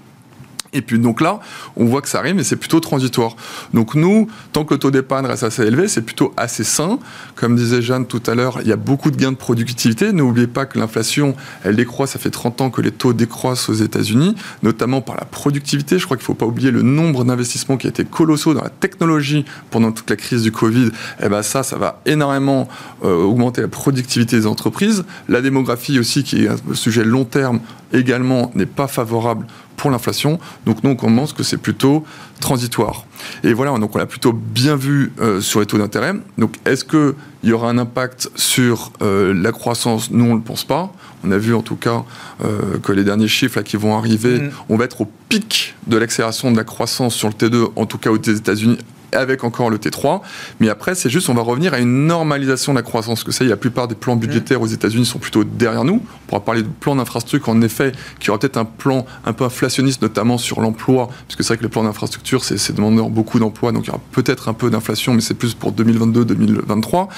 [0.73, 1.41] Et puis donc là,
[1.77, 3.35] on voit que ça arrive, mais c'est plutôt transitoire.
[3.75, 6.99] Donc nous, tant que le taux d'épargne reste assez élevé, c'est plutôt assez sain.
[7.35, 10.13] Comme disait Jeanne tout à l'heure, il y a beaucoup de gains de productivité.
[10.13, 12.07] N'oubliez pas que l'inflation, elle décroît.
[12.07, 15.99] Ça fait 30 ans que les taux décroissent aux États-Unis, notamment par la productivité.
[15.99, 18.63] Je crois qu'il ne faut pas oublier le nombre d'investissements qui a été colossaux dans
[18.63, 20.87] la technologie pendant toute la crise du Covid.
[20.87, 22.69] Et eh ben ça, ça va énormément
[23.05, 25.05] euh, augmenter la productivité des entreprises.
[25.29, 27.61] La démographie aussi, qui est un sujet long terme,
[27.93, 30.39] également n'est pas favorable pour l'inflation.
[30.67, 32.05] Donc nous, on pense que c'est plutôt
[32.39, 33.07] transitoire.
[33.45, 36.15] Et voilà, donc on l'a plutôt bien vu euh, sur les taux d'intérêt.
[36.37, 40.11] Donc est-ce qu'il y aura un impact sur euh, la croissance?
[40.11, 40.93] Nous, on ne le pense pas.
[41.25, 42.05] On a vu en tout cas
[42.45, 44.51] euh, que les derniers chiffres là, qui vont arriver, mm.
[44.69, 47.99] on va être au pic de l'accélération de la croissance sur le T2, en tout
[47.99, 48.79] cas aux États-Unis,
[49.13, 50.21] avec encore le T3.
[50.61, 53.25] Mais après, c'est juste, on va revenir à une normalisation de la croissance.
[53.25, 56.03] Que ça, la plupart des plans budgétaires aux États-Unis sont plutôt derrière nous.
[56.05, 59.45] On pourra parler de plans d'infrastructure, en effet, qui aura peut-être un plan un peu
[59.45, 63.39] inflationniste, notamment sur l'emploi, parce que c'est vrai que les plans d'infrastructure, c'est demandeur beaucoup
[63.39, 67.09] d'emplois, donc il y aura peut-être un peu d'inflation, mais c'est plus pour 2022-2023.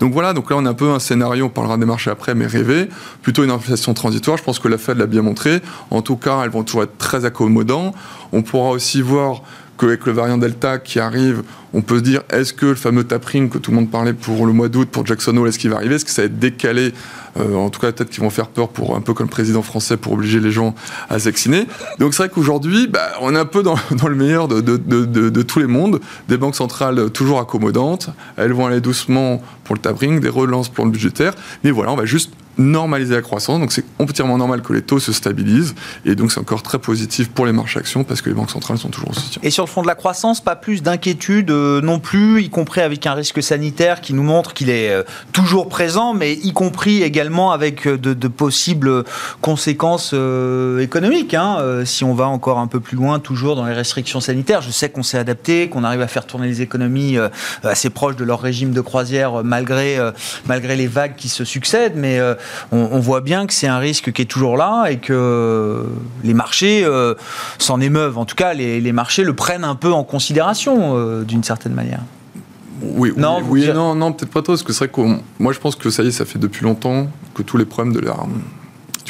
[0.00, 2.34] Donc voilà, donc là, on a un peu un scénario, on parlera des marchés après,
[2.34, 2.88] mais rêvé,
[3.22, 4.36] plutôt une inflation transitoire.
[4.36, 5.60] Je pense que la Fed l'a bien montré.
[5.90, 7.94] En tout cas, elles vont toujours être très accommodants.
[8.32, 9.42] On pourra aussi voir
[9.78, 11.42] qu'avec le variant Delta qui arrive,
[11.74, 14.46] on peut se dire est-ce que le fameux tapering que tout le monde parlait pour
[14.46, 15.96] le mois d'août pour Jackson Hole, est-ce qu'il va arriver?
[15.96, 16.92] Est-ce que ça va être décalé?
[17.38, 19.62] Euh, En tout cas, peut-être qu'ils vont faire peur pour un peu comme le président
[19.62, 20.74] français pour obliger les gens
[21.08, 21.66] à se vacciner.
[21.98, 23.76] Donc c'est vrai qu'aujourd'hui, bah, on est un peu dans,
[24.08, 26.00] le meilleur de, tous les mondes.
[26.28, 30.84] Des banques centrales toujours accommodantes, elles vont aller doucement pour le tapering, des relances pour
[30.84, 31.34] le budgétaire.
[31.64, 33.60] Mais voilà, on va juste normaliser la croissance.
[33.60, 35.74] Donc c'est entièrement normal que les taux se stabilisent.
[36.04, 38.78] Et donc c'est encore très positif pour les marchés actions parce que les banques centrales
[38.78, 39.40] sont toujours au soutien.
[39.44, 41.50] Et sur le fond de la croissance, pas plus d'inquiétude
[41.82, 45.68] non plus, y compris avec un risque sanitaire qui nous montre qu'il est euh, toujours
[45.68, 49.04] présent, mais y compris également avec euh, de, possibles
[49.40, 50.14] conséquences
[50.80, 51.34] économiques.
[51.34, 54.60] Hein, si on va encore un peu plus loin, toujours dans les restrictions sanitaires.
[54.60, 57.16] Je sais qu'on s'est adapté, qu'on arrive à faire tourner les économies
[57.64, 59.98] assez proches de leur régime de croisière malgré,
[60.46, 62.20] malgré les vagues qui se succèdent, mais
[62.70, 65.86] on, voit bien que c'est un risque qui est toujours là et que
[66.22, 67.14] les marchés euh,
[67.58, 68.18] s'en émeuvent.
[68.18, 72.02] En tout cas, les, marchés le prennent un peu en considération euh, d'une manière.
[72.80, 75.58] Oui, non, oui, non, non, peut-être pas trop, parce que c'est vrai que moi je
[75.58, 78.14] pense que ça y est, ça fait depuis longtemps que tous les problèmes de la,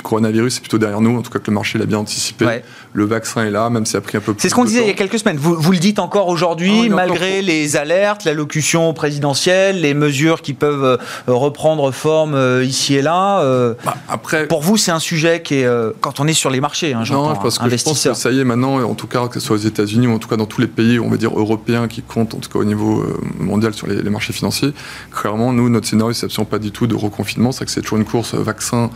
[0.09, 2.63] coronavirus est plutôt derrière nous, en tout cas que le marché l'a bien anticipé.
[2.95, 4.41] Le vaccin est là, même s'il a pris un peu plus.
[4.41, 5.37] C'est ce qu'on disait il y a quelques semaines.
[5.37, 10.55] Vous, vous le dites encore aujourd'hui, ah malgré les alertes, l'allocution présidentielle, les mesures qui
[10.55, 13.41] peuvent euh, reprendre forme euh, ici et là.
[13.41, 15.69] Euh, bah, après, pour vous, c'est un sujet qui est
[16.01, 16.95] quand on est sur les marchés.
[16.95, 19.35] Hein, non, parce que je pense que ça y est maintenant, en tout cas que
[19.35, 21.39] ce soit aux États-Unis ou en tout cas dans tous les pays, on va dire
[21.39, 23.05] européens qui comptent en tout cas au niveau
[23.39, 24.73] mondial sur les, marchés financiers.
[25.13, 27.53] Clairement, nous, notre scénario, c'est absolument pas du tout de reconfinement.
[27.53, 28.91] C'est que c'est toujours une course vaccin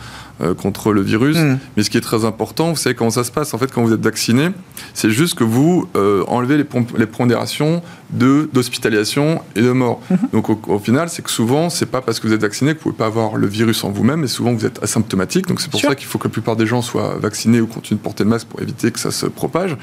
[0.57, 1.37] contre le virus.
[1.37, 1.59] Mm.
[1.77, 3.53] Mais ce qui est très important, vous savez comment ça se passe.
[3.53, 4.49] En fait, quand vous êtes vacciné,
[4.93, 6.65] c'est juste que vous euh, enlevez les,
[6.97, 10.01] les pondérations d'hospitalisation et de mort.
[10.11, 10.31] Mm-hmm.
[10.31, 12.83] Donc au, final, c'est que souvent, c'est pas parce que vous êtes vacciné que vous
[12.83, 15.47] pouvez pas avoir le virus en vous-même, mais souvent vous êtes asymptomatique.
[15.47, 17.97] Donc c'est pour ça qu'il faut que la plupart des gens soient vaccinés ou continuent
[17.97, 19.75] de porter le masque pour éviter que ça se propage.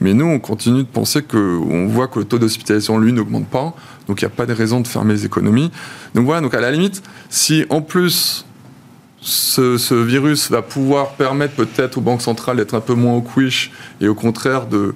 [0.00, 3.48] Mais nous, on continue de penser que on voit que le taux d'hospitalisation lui n'augmente
[3.48, 3.74] pas.
[4.06, 5.70] Donc il n'y a pas de raison de fermer les économies.
[6.14, 6.40] Donc voilà.
[6.40, 8.44] Donc à la limite, si en plus
[9.22, 13.70] ce, virus va pouvoir permettre peut-être aux banques centrales d'être un peu moins au quiche
[14.00, 14.94] et au contraire de...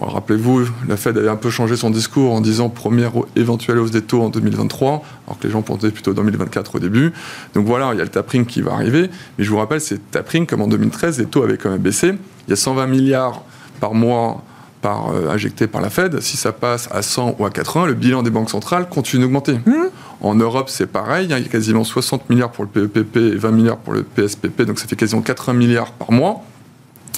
[0.00, 4.02] Rappelez-vous, la Fed avait un peu changé son discours en disant première éventuelle hausse des
[4.02, 7.12] taux en 2023, alors que les gens pensaient plutôt 2024 au début.
[7.54, 9.10] Donc voilà, il y a le tapering qui va arriver.
[9.36, 12.14] Mais je vous rappelle, c'est tapering comme en 2013, les taux avaient quand même baissé.
[12.46, 13.42] Il y a 120 milliards
[13.80, 14.44] par mois
[14.82, 17.94] par, euh, injecté par la Fed, si ça passe à 100 ou à 80, le
[17.94, 19.54] bilan des banques centrales continue d'augmenter.
[19.66, 19.72] Mmh.
[20.20, 23.34] En Europe, c'est pareil, hein, il y a quasiment 60 milliards pour le PEPP e
[23.34, 26.42] et 20 milliards pour le PSPP, donc ça fait quasiment 80 milliards par mois.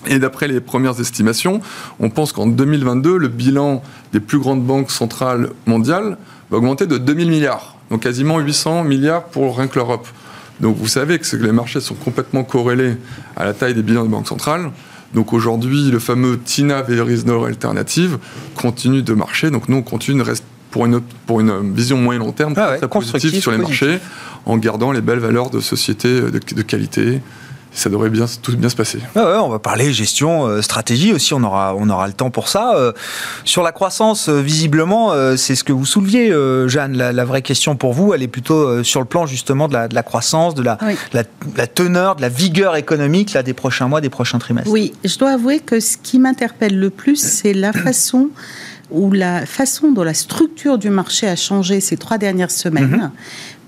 [0.07, 1.61] Et d'après les premières estimations,
[1.99, 3.83] on pense qu'en 2022, le bilan
[4.13, 6.17] des plus grandes banques centrales mondiales
[6.51, 10.07] va augmenter de 2000 milliards, donc quasiment 800 milliards pour rien que l'Europe.
[10.61, 12.97] Donc vous savez que les marchés sont complètement corrélés
[13.35, 14.71] à la taille des bilans des banques centrales.
[15.15, 18.19] Donc aujourd'hui, le fameux TINA Veris No Alternative
[18.55, 19.51] continue de marcher.
[19.51, 22.89] Donc nous, on continue, reste pour une, pour une vision moyen long terme ah très
[22.89, 23.99] positive sur les marchés,
[24.47, 27.21] en gardant les belles valeurs de société de, de qualité,
[27.73, 28.99] ça devrait bien, tout bien se passer.
[29.15, 32.75] on va parler gestion, euh, stratégie aussi, on aura, on aura le temps pour ça.
[32.75, 32.93] Euh,
[33.45, 36.35] sur la croissance, euh, visiblement, c'est ce que vous souleviez,
[36.69, 36.97] Jeanne.
[36.97, 40.55] La, vraie question pour vous, elle est plutôt sur le plan justement de la, croissance,
[40.55, 40.79] de la,
[41.13, 44.71] la, teneur, de la vigueur économique là, des prochains mois, des prochains trimestres.
[44.71, 48.31] Oui, je dois avouer que ce qui m'interpelle le plus, c'est la façon
[48.91, 52.91] ou la façon dont la structure du marché a changé ces trois dernières semaines.
[52.91, 53.11] Mhm.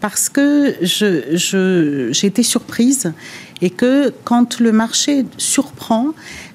[0.00, 3.12] Parce que j'ai je, j'ai été surprise
[3.61, 6.08] et que quand le marché surprend,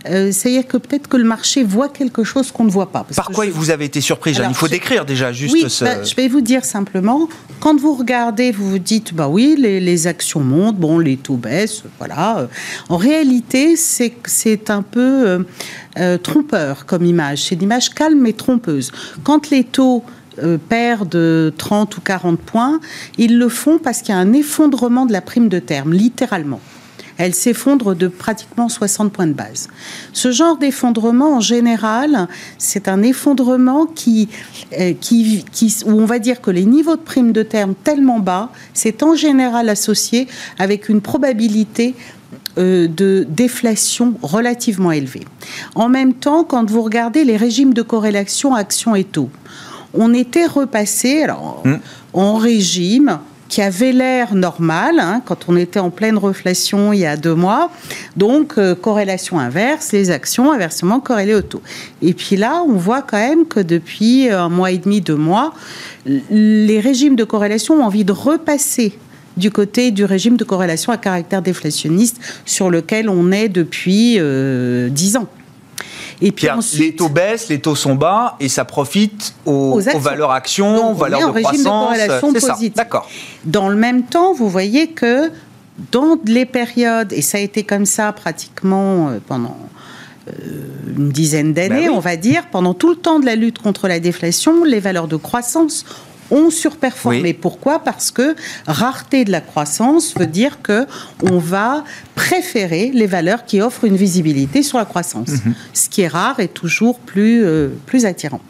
[0.10, 3.06] euh, c'est-à-dire que peut-être que le marché voit quelque chose qu'on ne voit pas.
[3.16, 6.28] Par quoi vous avez été surpris Il faut décrire déjà juste oui, bah, je vais
[6.28, 7.28] vous dire simplement,
[7.60, 11.84] quand vous regardez, vous vous dites, bah oui, les, actions montent, bon, les taux baissent,
[11.98, 12.48] voilà.
[12.90, 15.40] En réalité, c'est un peu euh,
[15.98, 17.44] euh, trompeur comme image.
[17.44, 18.92] C'est une image calme mais trompeuse.
[19.24, 20.04] Quand les taux
[20.70, 22.80] perdent 30 ou 40 points,
[23.18, 26.62] ils le font parce qu'il y a un effondrement de la prime de terme, littéralement.
[27.18, 29.68] Elle s'effondre de pratiquement 60 points de base.
[30.14, 32.28] Ce genre d'effondrement, en général,
[32.58, 34.30] c'est un effondrement qui,
[34.80, 38.20] euh, qui, qui, où on va dire que les niveaux de primes de terme tellement
[38.20, 40.28] bas, c'est en général associé
[40.60, 41.96] avec une probabilité
[42.58, 45.26] euh, de déflation relativement élevée.
[45.76, 49.30] En même temps, quand vous regardez les régimes de corrélation action et taux,
[49.94, 51.78] on était repassé alors, hmm.
[52.14, 57.06] en régime qui avait l'air normal hein, quand on était en pleine reflation il y
[57.06, 57.72] a deux mois.
[58.16, 61.62] Donc, euh, corrélation inverse, les actions inversement corrélées au taux.
[62.02, 65.54] Et puis là, on voit quand même que depuis un mois et demi, deux mois,
[66.06, 68.98] les régimes de corrélation ont envie de repasser
[69.38, 74.90] du côté du régime de corrélation à caractère déflationniste sur lequel on est depuis euh,
[74.90, 75.28] dix ans.
[76.22, 80.92] Et puis les taux baissent, les taux sont bas, et ça profite aux, valeurs actions,
[80.92, 81.96] aux valeurs de croissance.
[82.34, 83.10] C'est ça, d'accord.
[83.46, 85.32] Dans le même temps, vous voyez que
[85.92, 89.58] dans les périodes, et ça a été comme ça pratiquement euh, pendant
[90.28, 90.32] euh,
[90.98, 93.88] une dizaine d'années, ben on va dire, pendant tout le temps de la lutte contre
[93.88, 95.86] la déflation, les valeurs de croissance
[96.32, 97.34] ont surperformé.
[97.34, 97.80] Pourquoi?
[97.80, 98.36] Parce que
[98.68, 100.86] rareté de la croissance veut dire que
[101.24, 101.84] on va
[102.16, 105.30] préférer les valeurs qui offrent une visibilité sur la croissance.
[105.30, 105.54] Mhm.
[105.74, 108.42] Ce qui est rare est toujours plus, euh, plus attirant.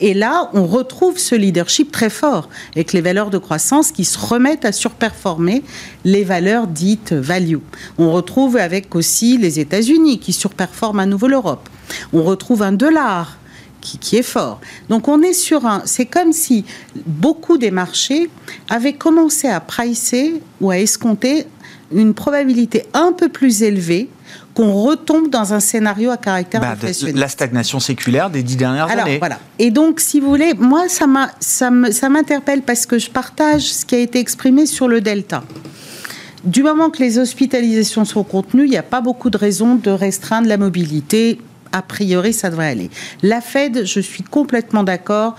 [0.00, 4.18] Et là, on retrouve ce leadership très fort avec les valeurs de croissance qui se
[4.18, 5.62] remettent à surperformer
[6.04, 7.58] les valeurs dites value.
[7.98, 11.68] On retrouve avec aussi les États-Unis qui surperforment à nouveau l'Europe.
[12.12, 13.38] On retrouve un dollar
[14.00, 14.60] qui, est fort.
[14.88, 15.82] Donc on est sur un...
[15.84, 16.64] C'est comme si
[17.06, 18.30] beaucoup des marchés
[18.68, 21.46] avaient commencé à pricer ou à escompter
[21.92, 24.08] une probabilité un peu plus élevée
[24.54, 26.74] qu'on retombe dans un scénario à caractère bah,
[27.14, 29.18] La stagnation séculaire des dix dernières Alors, années.
[29.18, 29.38] Voilà.
[29.58, 33.98] Et donc, si vous voulez, moi, ça m'interpelle parce que je partage ce qui a
[33.98, 35.44] été exprimé sur le delta.
[36.44, 39.90] Du moment que les hospitalisations sont contenues, il n'y a pas beaucoup de raisons de
[39.90, 41.40] restreindre la mobilité
[41.72, 42.90] a priori, ça devrait aller.
[43.22, 45.36] La Fed, je suis complètement d'accord.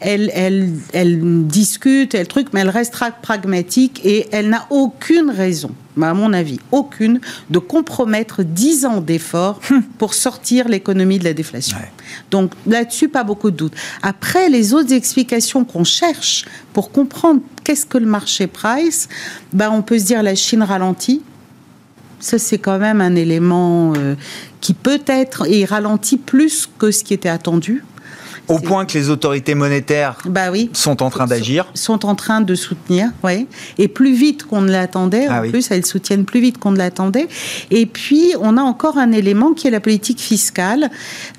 [0.00, 5.70] Elle, elle, elle discute, elle truc, mais elle restera pragmatique et elle n'a aucune raison,
[6.00, 9.60] à mon avis, aucune, de compromettre 10 ans d'efforts
[9.98, 11.78] pour sortir l'économie de la déflation.
[12.30, 13.74] Donc là-dessus, pas beaucoup de doutes.
[14.02, 19.08] Après, les autres explications qu'on cherche pour comprendre qu'est-ce que le marché price,
[19.52, 21.22] ben, on peut se dire la Chine ralentit.
[22.20, 24.14] Ça, c'est quand même un élément euh,
[24.60, 27.84] qui peut-être est ralenti plus que ce qui était attendu.
[28.48, 30.70] Au point que les autorités monétaires bah oui.
[30.72, 31.70] sont en train d'agir.
[31.74, 33.46] Sont en train de soutenir, oui.
[33.76, 35.28] Et plus vite qu'on ne l'attendait.
[35.28, 37.28] en ah plus, elles soutiennent plus vite qu'on ne l'attendait.
[37.70, 40.90] Et puis, on a encore un élément qui est la politique fiscale.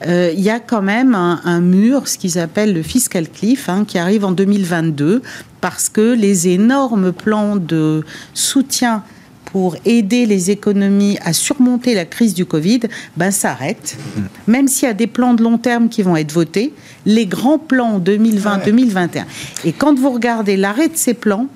[0.06, 3.86] Euh, il y a quand même un, mur, ce qu'ils appellent le fiscal cliff, hein,
[3.88, 5.24] qui arrive en 2022,
[5.62, 8.04] parce que les énormes plans de
[8.36, 9.04] soutien
[9.52, 12.82] pour aider les économies à surmonter la crise du Covid,
[13.18, 13.98] ben, s'arrête.
[14.16, 14.22] Mm.
[14.48, 16.74] Même s'il y a des plans de long terme qui vont être votés,
[17.06, 19.26] les grands plans 2020-2021.
[19.66, 21.48] Et quand vous regardez l'arrêt de ces plans,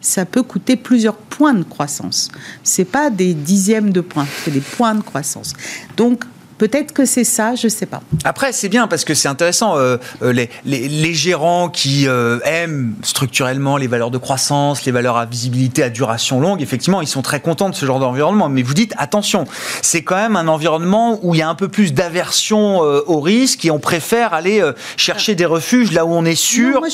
[0.00, 2.30] ça peut coûter plusieurs points de croissance.
[2.62, 5.52] C'est pas des dixièmes de points, c'est des points de croissance.
[5.96, 6.24] Donc
[6.62, 8.00] Peut-être que c'est ça, je ne sais pas.
[8.22, 9.76] Après, c'est bien parce que c'est intéressant.
[9.78, 15.16] Euh, euh, les, les, gérants qui euh, aiment structurellement les valeurs de croissance, les valeurs
[15.16, 18.48] à visibilité à duration longue, effectivement, ils sont très contents de ce genre d'environnement.
[18.48, 19.44] Mais vous dites, attention,
[19.82, 23.64] c'est quand même un environnement où il y a un peu plus d'aversion au risque
[23.64, 24.62] et on préfère aller
[24.96, 26.78] chercher des refuges là où on est sûr.
[26.78, 26.88] moi,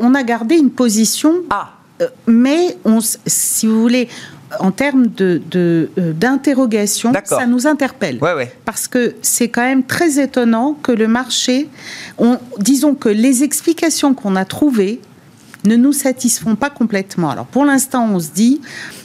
[0.00, 1.34] on a gardé une position.
[1.50, 1.72] Ah.
[2.26, 4.08] mais on, si vous voulez,
[4.60, 8.18] en termes de, euh, d'interrogation, ça nous interpelle.
[8.64, 11.68] Parce que c'est quand même très étonnant que le marché,
[12.18, 15.00] on, disons que les explications qu'on a trouvées
[15.64, 17.30] ne nous satisfont pas complètement.
[17.30, 18.60] Alors pour l'instant, on se dit,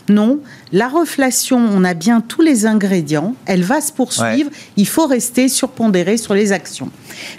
[0.10, 0.40] non,
[0.72, 5.50] la reflation, on a bien tous les ingrédients, elle va se poursuivre, il faut rester
[5.50, 6.90] surpondéré sur les actions.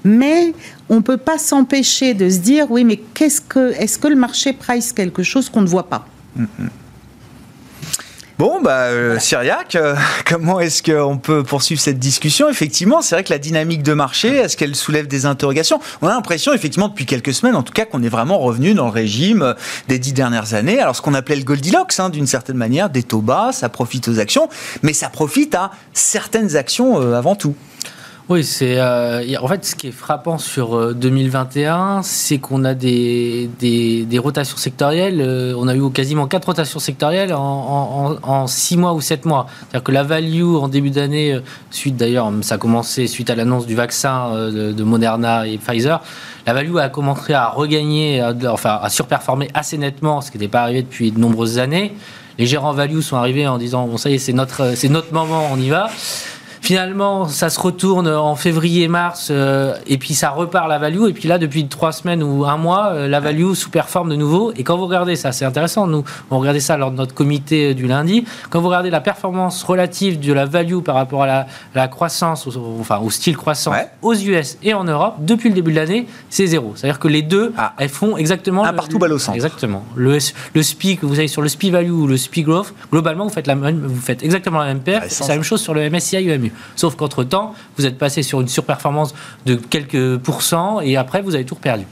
[0.05, 0.53] Mais
[0.89, 4.17] on ne peut pas s'empêcher de se dire, oui, mais qu'est-ce que, est-ce que le
[4.17, 6.07] marché price quelque chose qu'on ne voit pas?
[6.37, 6.69] Mm, mm.
[8.39, 12.49] Bon, bah, euh, Cyriac, euh, comment est-ce qu'on peut poursuivre cette discussion?
[12.49, 15.81] Effectivement, c'est vrai que la dynamique de marché, est-ce qu'elle soulève des interrogations?
[16.03, 18.85] On a l'impression, effectivement, depuis quelques semaines, en tout cas, qu'on est vraiment revenu dans
[18.85, 19.55] le régime euh,
[19.89, 20.79] des dix dernières années.
[20.79, 24.07] Alors, ce qu'on appelait le Goldilocks, hein, d'une certaine manière, des taux bas, ça profite
[24.07, 24.49] aux actions,
[24.85, 27.57] mais ça profite à certaines actions avant tout.
[28.31, 32.75] Oui, c'est euh, en fait ce qui est frappant sur 2021, euh, c'est qu'on a
[32.75, 35.23] des, des, rotations sectorielles.
[35.23, 39.47] Euh, on a eu quasiment quatre rotations sectorielles en, en, six mois ou sept mois.
[39.49, 43.67] C'est-à-dire que la value en début d'année, suite d'ailleurs, ça a commencé suite à l'annonce
[43.67, 46.03] du vaccin de, Moderna et Pfizer.
[46.47, 50.65] La value a commencé à regagner, enfin à surperformer assez nettement, ce qui n'était pas
[50.65, 51.95] arrivé depuis de nombreuses années.
[52.39, 55.15] les gérants value sont arrivés en disant bon ça y est c'est notre c'est notre
[55.15, 55.89] moment, on y va.
[56.69, 61.09] Finalement, ça se retourne en février-mars euh, et puis ça repart la value.
[61.09, 64.53] Et puis là, depuis trois semaines ou un mois, euh, la value sous-performe de nouveau.
[64.55, 65.87] Et quand vous regardez ça, c'est intéressant.
[65.87, 68.27] Nous, on regardait ça lors de notre comité du lundi.
[68.51, 72.47] Quand vous regardez la performance relative de la value par rapport à la, croissance,
[72.79, 76.49] enfin au style croissant aux US et en Europe, depuis le début de l'année, c'est
[76.49, 76.75] zéro.
[76.77, 77.73] C'est-à-dire que les deux, ah.
[77.79, 78.67] elles font exactement.
[78.67, 79.37] Un partout balle au centre.
[79.37, 79.85] Exactement.
[79.97, 80.19] Le,
[80.53, 83.47] le SPI, vous avez sur le SPI value ou le SPI growth, globalement, vous faites,
[83.47, 85.05] la même, vous faites exactement la même paire.
[85.09, 86.53] C'est la même chose sur le MSCI UMU.
[86.77, 89.15] Sauf qu'entre-temps, vous êtes passé sur une surperformance
[89.47, 91.87] de quelques pourcents et après, vous avez tout perdu.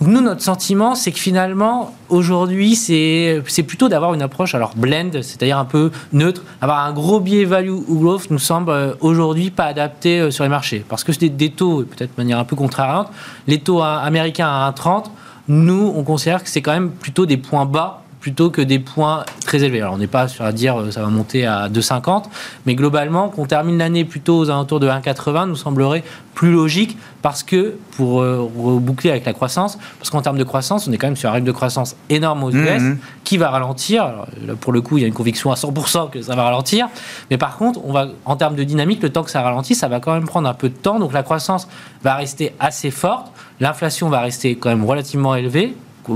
[0.00, 5.58] Nous, notre sentiment, c'est que finalement, aujourd'hui, c'est plutôt d'avoir une approche, alors blend, c'est-à-dire
[5.58, 6.42] un peu neutre.
[6.60, 10.42] Avoir un gros biais value ou growth nous semble euh, aujourd'hui pas adapté euh, sur
[10.42, 10.84] les marchés.
[10.88, 13.08] Parce que c'est des taux, peut-être de manière un peu contrariante,
[13.46, 15.04] les taux américains à 1,30,
[15.48, 19.24] nous, on considère que c'est quand même plutôt des points bas plutôt que des points
[19.44, 19.80] très élevés.
[19.80, 22.26] Alors on n'est pas sur à dire euh, ça va monter à 2,50,
[22.66, 26.04] mais globalement qu'on termine l'année plutôt aux alentours de 1,80 nous semblerait
[26.34, 30.86] plus logique parce que, pour euh, reboucler avec la croissance, parce qu'en termes de croissance,
[30.88, 32.98] on est quand même sur un rythme de croissance énorme aux US mhm.
[33.24, 34.12] qui va ralentir.
[34.60, 36.88] pour le coup, il y a une conviction à 100% que ça va ralentir,
[37.28, 39.88] mais par contre, on va, en termes de dynamique, le temps que ça ralentit, ça
[39.88, 41.66] va quand même prendre un peu de temps, donc la croissance
[42.02, 45.74] va rester assez forte, l'inflation va rester quand même relativement élevée,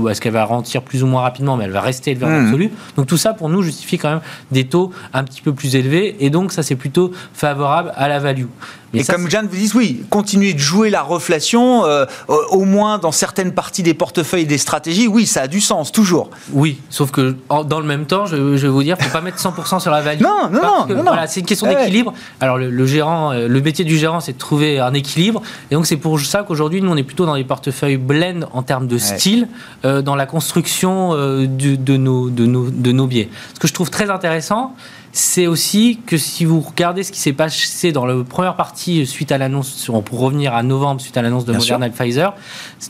[0.09, 2.45] est-ce qu'elle va ralentir plus ou moins rapidement, mais elle va rester élevée en hmm.
[2.45, 2.71] absolu.
[2.95, 4.21] Donc tout ça, pour nous, justifie quand même
[4.51, 6.15] des taux un petit peu plus élevés.
[6.19, 8.47] Et donc ça, c'est plutôt favorable à la value.
[8.93, 12.97] Mais et comme Jeanne vous dit, oui, continuer de jouer la reflation, euh, au moins
[12.97, 16.29] dans certaines parties des portefeuilles et des stratégies, oui, ça a du sens, toujours.
[16.53, 19.21] Oui, sauf que dans le même temps, je, vais vous dire, il ne faut pas
[19.21, 20.21] mettre 100% sur la value.
[20.21, 22.13] Non, non, non, Voilà, c'est une question d'équilibre.
[22.39, 25.41] Alors le, gérant, euh, le métier du gérant, c'est de trouver un équilibre.
[25.69, 28.63] Et donc c'est pour ça qu'aujourd'hui, nous, on est plutôt dans les portefeuilles blend en
[28.63, 29.47] termes de style,
[29.85, 33.29] euh, dans la construction de, nos, de, nos, de nos biais.
[33.53, 34.73] Ce que je trouve très intéressant,
[35.11, 39.31] c'est aussi que si vous regardez ce qui s'est passé dans la première partie suite
[39.31, 42.33] à l'annonce, pour revenir à novembre suite à l'annonce de Moderna et Pfizer,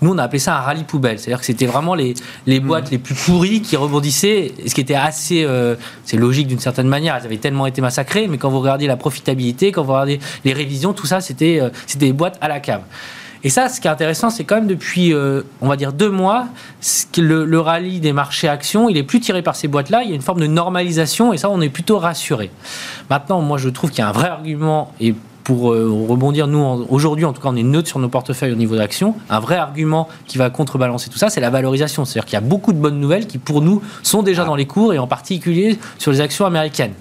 [0.01, 1.19] nous on a appelé ça un rallye poubelle.
[1.19, 2.13] C'est-à-dire que c'était vraiment les,
[2.45, 2.91] les boîtes mm.
[2.91, 7.15] les plus pourries qui rebondissaient, ce qui était assez, euh, c'est logique d'une certaine manière,
[7.15, 10.53] elles avaient tellement été massacrées, mais quand vous regardez la profitabilité, quand vous regardez les
[10.53, 12.81] révisions, tout ça, c'était euh, c'était des boîtes à la cave.
[13.47, 16.09] Et ça, ce qui est intéressant, c'est quand même depuis, euh, on va dire, deux
[16.09, 16.47] mois,
[17.17, 20.03] le, le rallye des marchés actions, il est plus tiré par ces boîtes-là.
[20.03, 22.51] Il y a une forme de normalisation et ça, on est plutôt rassuré.
[23.09, 26.59] Maintenant, moi, je trouve qu'il y a un vrai argument et pour euh, rebondir, nous,
[26.89, 29.15] aujourd'hui, en tout cas, on est neutre sur nos portefeuilles au niveau d'actions.
[29.29, 32.03] Un vrai argument qui va contrebalancer tout ça, c'est la valorisation.
[32.03, 34.65] C'est-à-dire qu'il y a beaucoup de bonnes nouvelles qui, pour nous, sont déjà dans les
[34.65, 36.95] cours et en particulier sur les actions américaines.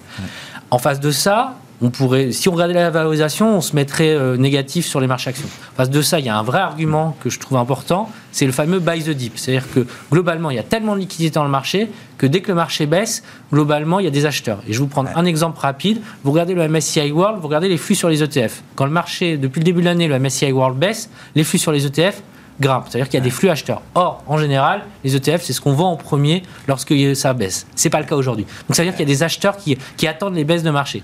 [0.71, 4.37] En face de ça, on pourrait, si on regardait la valorisation, on se mettrait euh,
[4.37, 5.49] négatif sur les marchés actions.
[5.77, 8.53] Face de ça, il y a un vrai argument que je trouve important, c'est le
[8.53, 9.33] fameux buy the dip.
[9.37, 12.49] C'est-à-dire que globalement, il y a tellement de liquidités dans le marché que dès que
[12.49, 14.59] le marché baisse, globalement, il y a des acheteurs.
[14.67, 16.01] Et je vais vous prendre un exemple rapide.
[16.25, 18.63] Vous regardez le MSCI World, vous regardez les flux sur les ETF.
[18.75, 21.73] Quand le marché, depuis le début de l'année, le MSCI World baisse, les flux sur
[21.73, 22.23] les ETF
[22.59, 22.87] grimpent.
[22.89, 23.83] C'est-à-dire qu'il y a des flux acheteurs.
[23.95, 27.67] Or, en général, les ETF, c'est ce qu'on vend en premier lorsque ça baisse.
[27.77, 28.47] Ce n'est pas le cas aujourd'hui.
[28.67, 30.71] Donc, ça veut dire qu'il y a des acheteurs qui, qui attendent les baisses de
[30.71, 31.03] marché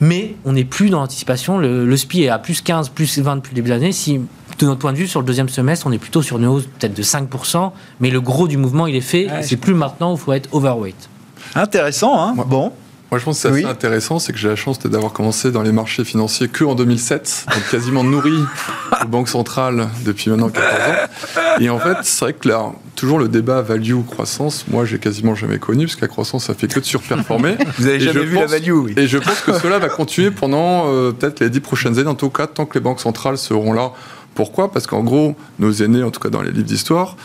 [0.00, 1.58] mais on n'est plus dans l'anticipation.
[1.58, 3.92] Le, SPI est à plus 15, plus 20 depuis le début de l'année.
[3.92, 4.20] Si,
[4.58, 6.64] de notre point de vue, sur le deuxième semestre, on est plutôt sur une hausse
[6.64, 9.28] peut-être de 5%, mais le gros du mouvement, il est fait.
[9.42, 11.08] c'est plus maintenant où il faut être overweight.
[11.54, 12.72] Intéressant, hein Bon.
[13.10, 15.62] Moi, je pense que c'est assez intéressant, c'est que j'ai la chance d'avoir commencé dans
[15.62, 18.38] les marchés financiers que en 2007, donc quasiment nourri
[19.02, 21.40] aux banques centrales depuis maintenant 14 ans.
[21.60, 25.34] Et en fait, c'est vrai que là, toujours le débat value croissance, moi, j'ai quasiment
[25.34, 27.56] jamais connu, parce que la croissance, ça fait que de surperformer.
[27.78, 28.94] Vous avez jamais vu la value, oui.
[28.98, 32.14] Et je pense que cela va continuer pendant euh, peut-être les dix prochaines années, en
[32.14, 33.92] tout cas, tant que les banques centrales seront là
[34.38, 37.16] pourquoi Parce qu'en gros, nos aînés, en tout cas dans les livres d'histoire,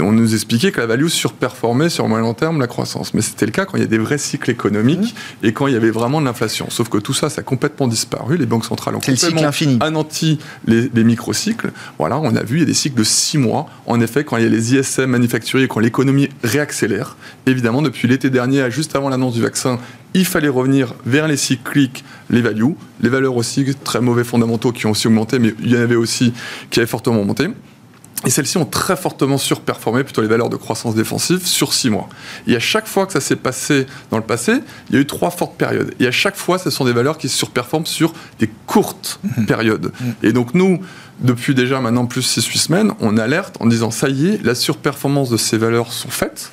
[0.00, 3.14] on nous expliquait que la value surperformait sur le moyen long terme la croissance.
[3.14, 5.46] Mais c'était le cas quand il y a des vrais cycles économiques mmh.
[5.46, 6.66] et quand il y avait vraiment de l'inflation.
[6.68, 8.36] Sauf que tout ça, ça a complètement disparu.
[8.36, 9.48] Les banques centrales ont complètement
[9.80, 11.70] anéanti les, les microcycles.
[12.00, 13.68] Voilà, on a vu, il y a des cycles de six mois.
[13.86, 18.28] En effet, quand il y a les ISM manufacturiers, quand l'économie réaccélère, évidemment, depuis l'été
[18.28, 19.78] dernier, juste avant l'annonce du vaccin,
[20.14, 24.86] il fallait revenir vers les cycliques, les values, les valeurs aussi, très mauvais fondamentaux qui
[24.86, 26.32] ont aussi augmenté, mais il y en avait aussi
[26.70, 27.48] qui avaient fortement monté.
[28.26, 32.08] Et celles-ci ont très fortement surperformé, plutôt les valeurs de croissance défensive, sur six mois.
[32.46, 34.58] Et à chaque fois que ça s'est passé dans le passé,
[34.90, 35.94] il y a eu trois fortes périodes.
[36.00, 39.44] Et à chaque fois, ce sont des valeurs qui surperforment sur des courtes mmh.
[39.46, 39.86] périodes.
[39.86, 40.10] Mmh.
[40.22, 40.80] Et donc nous,
[41.20, 45.30] depuis déjà maintenant plus 6-8 semaines, on alerte en disant, ça y est, la surperformance
[45.30, 46.50] de ces valeurs sont faites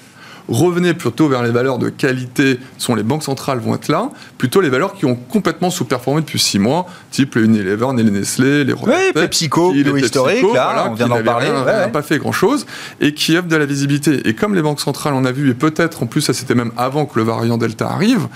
[0.48, 4.62] revenez plutôt vers les valeurs de qualité, sont les banques centrales vont être là, plutôt
[4.62, 8.74] les valeurs qui ont complètement sous-performé depuis 6 mois, type les Unilever, les Nestlé, les
[8.74, 11.48] Oui, PepsiCo, le historique, là, on vient d'en parler.
[11.50, 12.66] Rien, pas fait grand-chose,
[13.02, 14.28] et qui offrent de la visibilité.
[14.28, 16.72] Et comme les banques centrales, on a vu, et peut-être en plus, ça c'était même
[16.78, 18.28] avant que le variant Delta arrive,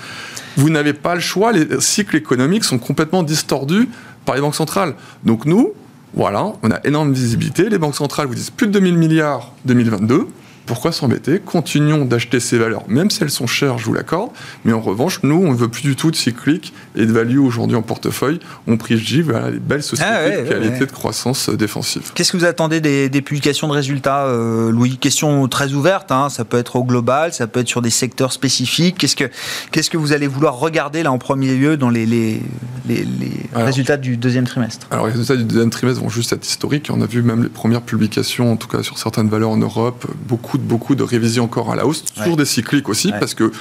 [0.58, 3.90] vous n'avez pas le choix, les cycles économiques sont complètement distordus
[4.26, 4.96] par les banques centrales.
[5.24, 5.74] Donc nous,
[6.14, 7.70] voilà, on a énorme visibilité.
[7.70, 10.28] Les banques centrales vous disent plus de 2000 milliards 2022
[10.72, 14.32] pourquoi s'embêter Continuons d'acheter ces valeurs, même si elles sont chères, je vous l'accorde.
[14.64, 17.40] Mais en revanche, nous, on ne veut plus du tout de cyclique et de value
[17.40, 18.40] aujourd'hui en portefeuille.
[18.68, 22.14] On privilégie voilà, les belles sociétés ah de qualité de croissance euh, défensive.
[22.16, 24.96] Qu'est-ce que vous attendez des, publications de résultats, euh, Louis?
[24.96, 26.10] Question très ouverte.
[26.10, 26.30] Hein.
[26.30, 28.98] ça peut être au global, ça peut être sur des secteurs spécifiques.
[28.98, 29.30] Qu'est-ce que,
[29.74, 32.42] qu'est-ce que vous allez vouloir regarder là en premier lieu dans les, les,
[32.88, 33.06] les,
[33.54, 34.88] résultats du deuxième trimestre?
[34.90, 36.88] Alors, les résultats du deuxième trimestre vont juste être historiques.
[36.94, 40.08] On a vu même les premières publications, en tout cas sur certaines valeurs en Europe,
[40.30, 43.52] beaucoup beaucoup de révisions encore à la hausse, sur des cycliques aussi, parce que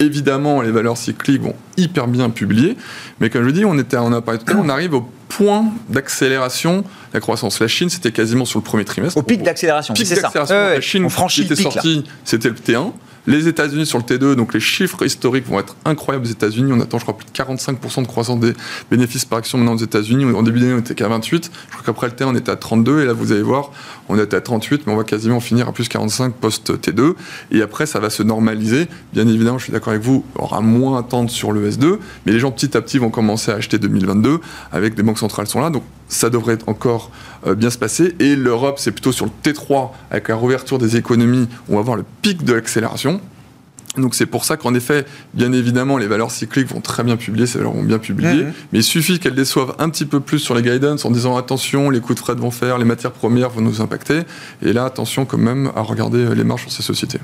[0.00, 2.76] évidemment, les valeurs cycliques vont hyper bien publier.
[3.20, 6.84] Mais comme je dis, on, était, on, a parlé on arrive au point d'accélération de
[7.14, 7.60] la croissance.
[7.60, 9.18] La Chine, c'était quasiment sur le premier trimestre.
[9.18, 10.30] Au pic d'accélération, c'est ça.
[10.48, 12.92] la Chine, on franchit était sorti, c'était le T1.
[13.26, 16.72] Les États-Unis sur le T2, donc les chiffres historiques vont être incroyables aux États-Unis.
[16.72, 18.52] On attend, je crois, plus de 45% de croissance des
[18.90, 20.24] bénéfices par action maintenant aux États-Unis.
[20.34, 21.50] En début d'année, on était qu'à 28.
[21.66, 23.02] Je crois qu'après le T1, on était à 32.
[23.02, 23.72] Et là, vous allez voir,
[24.08, 27.14] on était à 38, mais on va quasiment finir à plus 45 post-T2.
[27.50, 28.86] Et après, ça va se normaliser.
[29.12, 31.98] Bien évidemment, je suis d'accord avec vous, on aura moins à sur le S2.
[32.24, 34.40] Mais les gens, petit à petit, vont commencer à acheter 2022
[34.72, 35.70] avec des banques centrales sont là.
[35.70, 38.14] Donc, ça devrait encore euh, bien se passer.
[38.18, 41.96] Et l'Europe, c'est plutôt sur le T3, avec la réouverture des économies, on va voir
[41.96, 43.20] le pic de l'accélération.
[43.96, 47.46] Donc c'est pour ça qu'en effet, bien évidemment, les valeurs cycliques vont très bien publier,
[47.46, 50.54] ces valeurs vont bien publier, mais il suffit qu'elles déçoivent un petit peu plus sur
[50.54, 53.60] les guidance en disant attention, les coûts de frais vont faire, les matières premières vont
[53.60, 54.22] nous impacter,
[54.62, 57.18] et là attention quand même à regarder les marges sur ces sociétés.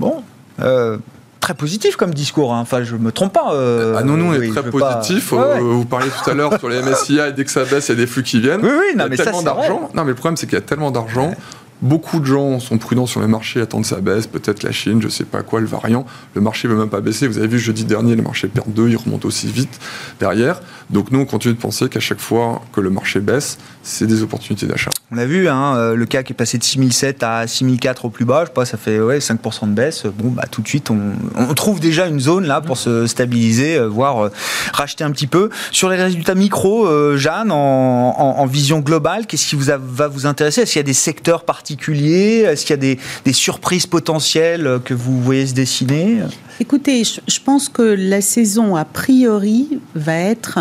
[0.00, 0.22] Bon,
[0.60, 0.98] euh,
[1.40, 2.52] très positif comme discours.
[2.52, 2.60] Hein.
[2.60, 3.52] Enfin, je me trompe pas.
[3.52, 5.32] Euh, ah non, non, on est très positif.
[5.32, 7.94] Euh, vous parliez tout à l'heure sur les MSCI, dès que ça baisse, il y
[7.94, 8.60] a des flux qui viennent.
[8.62, 9.90] Oui, oui, non, il y a tellement d'argent.
[9.94, 11.34] Non, mais le problème, c'est qu'il y a tellement d'argent.
[11.82, 15.06] Beaucoup de gens sont prudents sur les marchés, attendent sa baisse, peut-être la Chine, je
[15.06, 16.06] ne sais pas quoi, le variant.
[16.34, 17.28] Le marché ne veut même pas baisser.
[17.28, 19.78] Vous avez vu jeudi dernier, le marché perd 2, il remonte aussi vite
[20.18, 20.62] derrière.
[20.88, 24.22] Donc nous, on continue de penser qu'à chaque fois que le marché baisse, c'est des
[24.22, 24.90] opportunités d'achat.
[25.12, 28.24] On a vu, hein, euh, le CAC est passé de 6007 à 6004 au plus
[28.24, 30.04] bas, je pas, ça fait ouais, 5% de baisse.
[30.06, 33.86] Bon, bah, tout de suite, on, trouve déjà une zone là pour se stabiliser, euh,
[33.86, 34.32] voire euh,
[34.72, 35.50] racheter un petit peu.
[35.72, 40.62] Sur les résultats micro, Jeanne, en, en, vision globale, qu'est-ce qui vous va vous intéresser?
[40.62, 44.80] Est-ce qu'il y a des secteurs particuliers Est-ce qu'il y a des, des, surprises potentielles
[44.84, 46.18] que vous voyez se dessiner?
[46.60, 50.58] Écoutez, je, pense que la saison, a priori, va être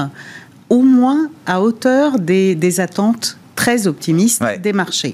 [0.70, 5.14] au moins à hauteur des, des attentes très optimiste des marchés.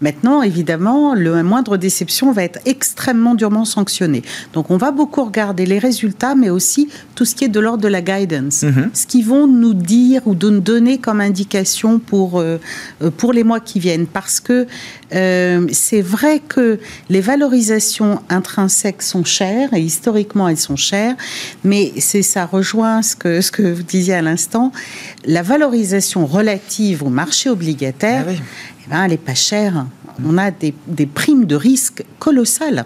[0.00, 4.22] Maintenant, évidemment, le moindre déception va être extrêmement durement sanctionné.
[4.52, 7.82] Donc, on va beaucoup regarder les résultats, mais aussi tout ce qui est de l'ordre
[7.82, 8.90] de la guidance, mhm.
[8.94, 12.58] ce qu'ils vont nous dire ou nous donner comme indication pour euh,
[13.02, 14.66] euh, pour les mois qui viennent, parce que
[15.14, 21.16] euh, c'est vrai que les valorisations intrinsèques sont chères et historiquement elles sont chères,
[21.64, 24.72] mais c'est ça rejoint ce que ce que vous disiez à l'instant,
[25.24, 29.86] la valorisation relative au marché obligataire ah eh ben, elle n'est pas chère.
[30.24, 30.72] On a des,
[31.06, 32.84] primes de risque colossales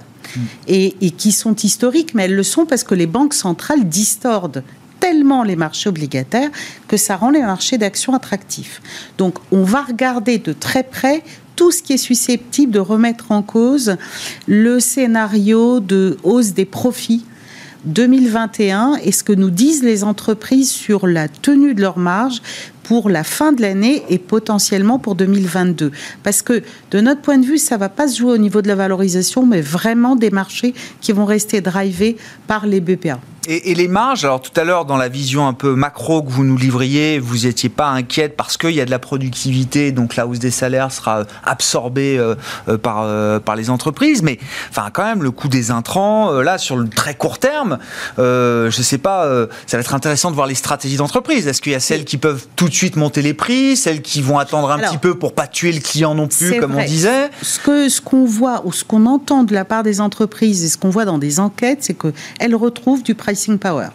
[0.68, 4.62] et, et, qui sont historiques, mais elles le sont parce que les banques centrales distordent
[5.04, 6.48] tellement les marchés obligataires
[6.88, 8.80] que ça rend les marchés d'actions attractifs.
[9.18, 11.22] Donc on va regarder de très près
[11.56, 13.96] tout ce qui est susceptible de remettre en cause
[14.46, 17.24] le scénario de hausse des profits
[17.84, 22.40] 2021 et ce que nous disent les entreprises sur la tenue de leurs marges
[22.84, 25.90] pour la fin de l'année et potentiellement pour 2022.
[26.22, 26.62] Parce que
[26.92, 29.44] de notre point de vue, ça va pas se jouer au niveau de la valorisation,
[29.44, 32.16] mais vraiment des marchés qui vont rester drivés
[32.46, 33.18] par les BPA.
[33.46, 36.44] Et, les marges, alors tout à l'heure, dans la vision un peu macro que vous
[36.44, 40.26] nous livriez, vous n'étiez pas inquiète parce qu'il y a de la productivité, donc la
[40.26, 42.36] hausse des salaires sera absorbée euh,
[42.68, 44.22] euh, par, euh, par les entreprises.
[44.22, 44.38] Mais
[44.70, 47.78] enfin, quand même, le coût des intrants, là, sur le très court terme,
[48.16, 49.28] je ne sais pas,
[49.66, 51.46] ça va être intéressant de voir les stratégies d'entreprise.
[51.46, 54.22] Est-ce qu'il y a celles qui peuvent tout de suite monter les prix, celles qui
[54.22, 57.30] vont attendre un petit peu pour pas tuer le client non plus, comme on disait
[57.42, 60.68] Ce que ce qu'on voit ou ce qu'on entend de la part des entreprises et
[60.68, 63.88] ce qu'on voit dans des enquêtes, c'est qu'elles retrouvent du prix power.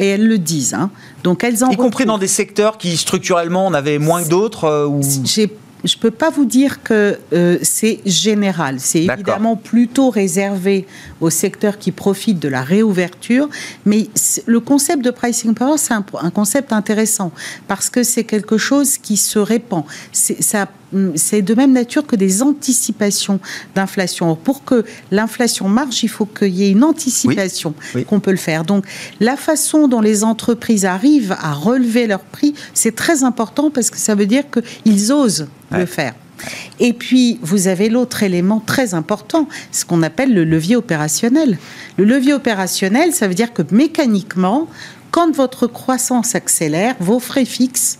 [0.00, 0.74] Et elles le disent.
[0.74, 0.90] Hein.
[1.24, 4.64] Donc elles en y compris dans des secteurs qui structurellement en avaient moins que d'autres.
[4.64, 5.00] Euh,
[5.84, 8.80] je ne peux pas vous dire que euh, c'est général.
[8.80, 10.86] C'est évidemment plutôt réservé
[11.20, 13.48] aux secteurs qui profitent de la réouverture.
[13.84, 14.08] Mais
[14.46, 17.32] le concept de pricing power, c'est un, concept intéressant
[17.68, 19.84] parce que c'est quelque chose qui se répand.
[20.12, 20.68] Ça
[21.14, 23.40] c'est de même nature que des anticipations
[23.74, 24.34] d'inflation.
[24.36, 27.74] Pour que l'inflation marche, il faut qu'il y ait une anticipation
[28.06, 28.64] qu'on peut le faire.
[28.64, 28.84] Donc,
[29.20, 33.98] la façon dont les entreprises arrivent à relever leurs prix, c'est très important parce que
[33.98, 36.14] ça veut dire qu'ils osent le faire.
[36.78, 41.58] Et puis, vous avez l'autre élément très important, ce qu'on appelle le levier opérationnel.
[41.96, 44.68] Le levier opérationnel, ça veut dire que mécaniquement,
[45.10, 47.98] quand votre croissance accélère, vos frais fixes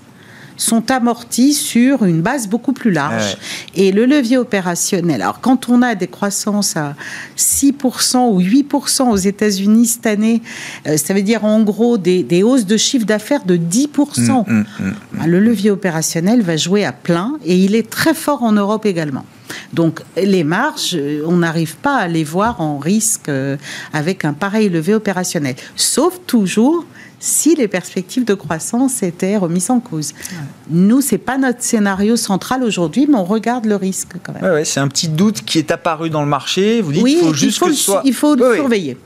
[0.58, 3.38] sont amortis sur une base beaucoup plus large.
[3.74, 6.94] Et le levier opérationnel, alors quand on a des croissances à
[7.38, 10.42] 6% ou 8% aux États-Unis cette année,
[10.86, 14.30] euh, ça veut dire en gros des, hausses de chiffre d'affaires de 10%.
[14.30, 18.14] Hum, hum, hum, bah, le levier opérationnel va jouer à plein et il est très
[18.14, 19.24] fort en Europe également.
[19.72, 23.56] Donc les marges, euh, on n'arrive pas à les voir en risque euh,
[23.92, 25.56] avec un pareil levier opérationnel.
[25.76, 26.84] Sauf toujours
[27.20, 30.14] si les perspectives de croissance étaient remises en cause.
[30.70, 34.44] Nous, c'est pas notre scénario central aujourd'hui, mais on regarde le risque quand même.
[34.44, 36.80] Ouais, c'est un petit doute qui est apparu dans le marché.
[36.80, 38.02] Vous dites qu'il faut juste que soit...
[38.04, 38.96] il faut le surveiller.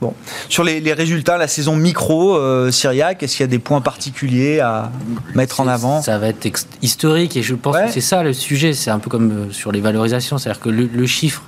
[0.00, 0.14] Bon.
[0.48, 4.60] Sur les, résultats, la saison micro, euh, Syriac, est-ce qu'il y a des points particuliers
[4.60, 4.92] à
[5.34, 6.48] mettre en avant Ça va être
[6.82, 8.72] historique et je pense que c'est ça le sujet.
[8.74, 11.42] C'est un peu comme euh, sur les valorisations, c'est-à-dire que le chiffre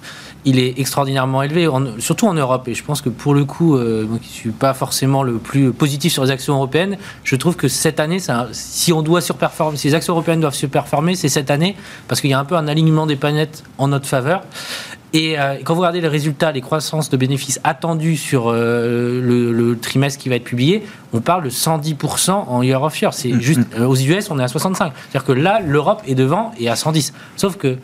[0.45, 2.69] il est extraordinairement élevé, surtout en Europe.
[2.69, 5.35] Et je pense que pour le coup, euh, moi qui ne suis pas forcément le
[5.35, 8.19] plus positif sur les actions européennes, je trouve que cette année,
[8.53, 11.77] si on doit surperformer, si les actions européennes doivent surperformer, c'est cette année,
[12.09, 14.43] parce qu'il y a un peu un alignement des planètes en notre faveur.
[15.13, 19.77] Et euh, quand vous regardez les résultats, les croissances de bénéfices attendus sur euh, le,
[19.79, 23.13] trimestre qui va être publié, on parle de 110% en year of year.
[23.13, 23.85] C'est mm, juste, mm.
[23.85, 24.93] aux US, on est à 65.
[24.95, 27.13] C'est-à-dire que là, l'Europe est devant et à 110.
[27.37, 27.77] Sauf que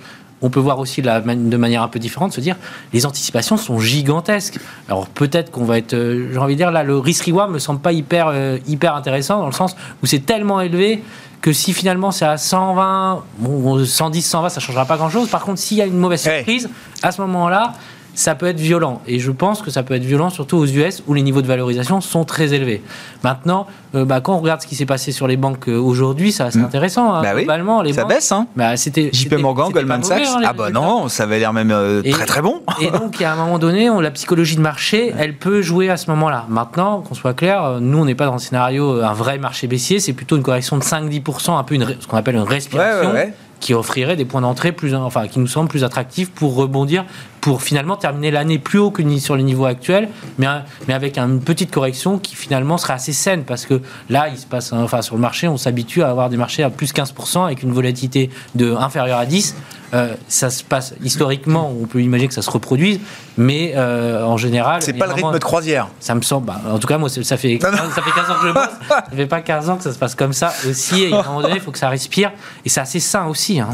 [0.46, 2.56] on peut voir aussi la, de manière un peu différente se dire
[2.92, 4.58] les anticipations sont gigantesques.
[4.88, 7.58] Alors peut-être qu'on va être, euh, j'ai envie de dire là, le risk reward me
[7.58, 11.02] semble pas hyper euh, hyper intéressant dans le sens où c'est tellement élevé
[11.40, 15.28] que si finalement c'est à 120, bon, 110, 120, ça changera pas grand chose.
[15.28, 16.68] Par contre, s'il y a une mauvaise surprise,
[17.02, 17.74] à ce moment-là,
[18.16, 19.02] ça peut être violent.
[19.06, 21.46] Et je pense que ça peut être violent surtout aux US où les niveaux de
[21.46, 22.82] valorisation sont très élevés.
[23.22, 26.32] Maintenant, euh, bah, quand on regarde ce qui s'est passé sur les banques euh, aujourd'hui,
[26.32, 26.64] ça c'est mm.
[26.64, 27.14] intéressant.
[27.14, 28.32] Hein, bah globalement, les ça baisse.
[28.32, 28.46] Hein.
[28.56, 30.22] Bah, c'était, JP Morgan, Goldman Sachs.
[30.26, 32.62] Hein, ah bah non, ça avait l'air même euh, très très bon.
[32.80, 35.98] et donc, à un moment donné, on, la psychologie de marché, elle peut jouer à
[35.98, 36.46] ce moment-là.
[36.48, 40.00] Maintenant, qu'on soit clair, nous, on n'est pas dans un scénario, un vrai marché baissier,
[40.00, 43.12] c'est plutôt une correction de 5-10%, un peu une, ce qu'on appelle une respiration.
[43.60, 47.04] Qui offrirait des points d'entrée plus, enfin, qui nous semblent plus attractifs pour rebondir
[47.46, 50.48] pour finalement terminer l'année plus haut que sur les niveaux actuels, mais,
[50.88, 53.80] mais avec une petite correction qui finalement serait assez saine, parce que
[54.10, 56.70] là, il se passe, enfin, sur le marché, on s'habitue à avoir des marchés à
[56.70, 59.54] plus 15% avec une volatilité de inférieure à 10.
[59.94, 63.00] Euh, ça se passe historiquement, on peut imaginer que ça se reproduise,
[63.36, 64.82] mais euh, en général.
[64.82, 65.88] C'est pas le rythme de croisière.
[66.00, 66.46] Ça me semble.
[66.46, 68.68] Bah, en tout cas, moi, ça fait, 15, ça fait 15 ans que je bosse.
[68.88, 71.04] ça fait pas 15 ans que ça se passe comme ça aussi.
[71.04, 72.32] Et à un moment donné, il faut que ça respire.
[72.64, 73.60] Et c'est assez sain aussi.
[73.60, 73.70] Hein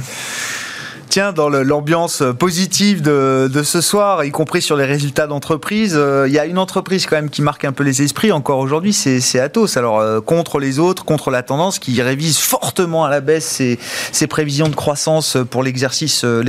[1.12, 6.32] tiens, dans l'ambiance positive de, ce soir, y compris sur les résultats d'entreprise, euh, il
[6.32, 9.38] y a une entreprise quand même qui marque un peu les esprits encore aujourd'hui, c'est
[9.38, 9.76] Atos.
[9.76, 14.26] Alors, euh, contre les autres, contre la tendance, qui révise fortement à la baisse ses,
[14.26, 16.42] prévisions de croissance pour l'exercice euh,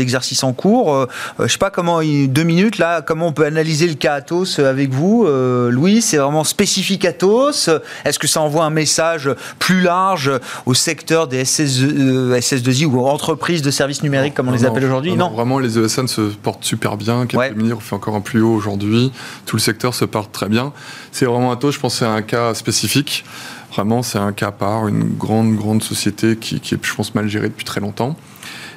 [0.43, 1.07] en cours.
[1.39, 4.91] je sais pas comment, deux minutes là, comment on peut analyser le cas Atos avec
[4.91, 5.27] vous,
[5.69, 7.69] Louis C'est vraiment spécifique Atos
[8.05, 10.31] Est-ce que ça envoie un message plus large
[10.65, 15.15] au secteur des SS, SS2I ou entreprises de services numériques, comme on les appelle aujourd'hui
[15.15, 17.25] non, vraiment, les ESN se portent super bien.
[17.25, 17.79] Capgemini ouais.
[17.81, 19.11] fait encore un plus haut aujourd'hui.
[19.45, 20.73] Tout le secteur se porte très bien.
[21.11, 23.25] C'est vraiment un taux, je pense, c'est un cas spécifique.
[23.71, 27.15] Vraiment, c'est un cas à part, une grande, grande société qui, qui, est, je pense,
[27.15, 28.15] mal gérée depuis très longtemps.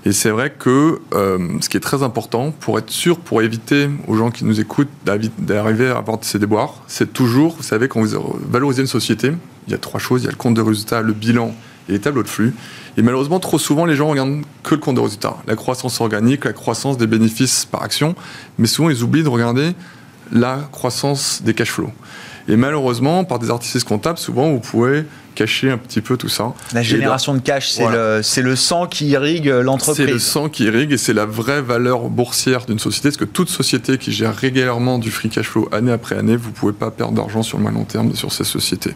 [0.07, 3.91] Et c'est vrai que euh, ce qui est très important, pour être sûr, pour éviter
[4.07, 8.01] aux gens qui nous écoutent d'arriver à avoir ces déboires, c'est toujours, vous savez, quand
[8.01, 9.33] vous valorisez une société,
[9.67, 11.53] il y a trois choses, il y a le compte de résultat, le bilan
[11.89, 12.55] et les tableaux de flux.
[12.97, 16.45] Et malheureusement, trop souvent, les gens regardent que le compte de résultat, la croissance organique,
[16.45, 18.15] la croissance des bénéfices par action,
[18.59, 19.73] mais souvent ils oublient de regarder
[20.33, 21.93] la croissance des cash flows.
[22.49, 25.05] Et malheureusement, par des artistes comptables, souvent vous pouvez
[25.37, 26.55] cacher un petit peu tout ça.
[26.73, 30.07] La génération de cash, c'est le, le, sang qui irrigue l'entreprise.
[30.07, 33.09] C'est le sang qui irrigue et c'est la vraie valeur boursière d'une société.
[33.09, 36.51] Parce que toute société qui gère régulièrement du free cash flow année après année, vous
[36.51, 38.95] ne pouvez pas perdre d'argent sur le moyen long terme sur ces sociétés.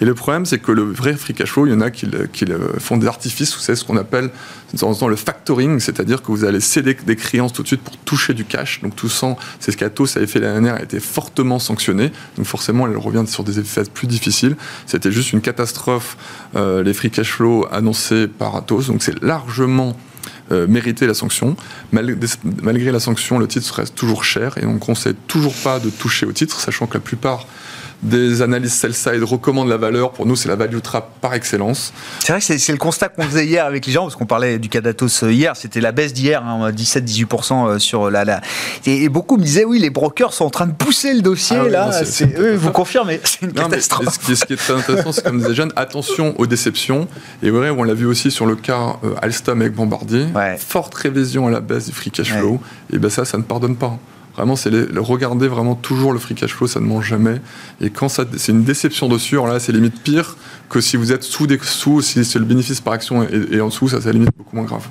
[0.00, 2.08] Et le problème, c'est que le vrai free cash flow, il y en a qui,
[2.32, 2.46] qui
[2.78, 4.30] font des artifices, savez ce qu'on appelle
[4.74, 8.34] dans le factoring, c'est-à-dire que vous allez céder des créances tout de suite pour toucher
[8.34, 8.80] du cash.
[8.82, 12.10] Donc tout sang, c'est ce qu'Atos avait fait l'année dernière, a été fortement sanctionné.
[12.36, 14.56] Donc forcément, elle revient sur des effets plus difficiles.
[14.86, 15.73] C'était juste une catastrophe,
[16.56, 18.88] euh, les free cash flow annoncés par Atos.
[18.88, 19.96] Donc c'est largement
[20.52, 21.56] euh, mérité la sanction.
[21.92, 25.90] Malgré, la sanction, le titre reste toujours cher et on ne conseille toujours pas de
[25.90, 27.46] toucher au titre, sachant que la plupart
[28.04, 30.12] des analyses sell-side recommandent la valeur.
[30.12, 31.92] Pour nous, c'est la value trap par excellence.
[32.20, 34.58] C'est vrai que c'est le constat qu'on faisait hier avec les gens, parce qu'on parlait
[34.58, 38.40] du cas d'Atos hier, c'était la baisse d'hier, 17-18% hein, sur la, la...
[38.86, 41.68] Et, beaucoup me disaient, oui, les brokers sont en train de pousser le dossier, ah
[41.68, 42.02] là.
[42.56, 44.18] vous confirmez, c'est une catastrophe.
[44.22, 47.08] ce, qui est, très intéressant, c'est comme disait Jeanne, attention aux déceptions.
[47.42, 50.26] Et vrai, on l'a vu aussi sur le cas euh, Alstom avec Bombardier.
[50.58, 52.60] Forte révision à la baisse du free cash flow.
[52.92, 53.98] Et ben ça, ça ne pardonne pas.
[54.36, 57.40] Vraiment, c'est regarder vraiment toujours le free cash flow, ça ne mange jamais.
[57.80, 60.36] Et quand c'est une déception dessus, alors là, c'est limite pire
[60.68, 63.88] que si vous êtes sous des sous, si le bénéfice par action et, en dessous,
[63.88, 64.88] ça c'est limite beaucoup moins grave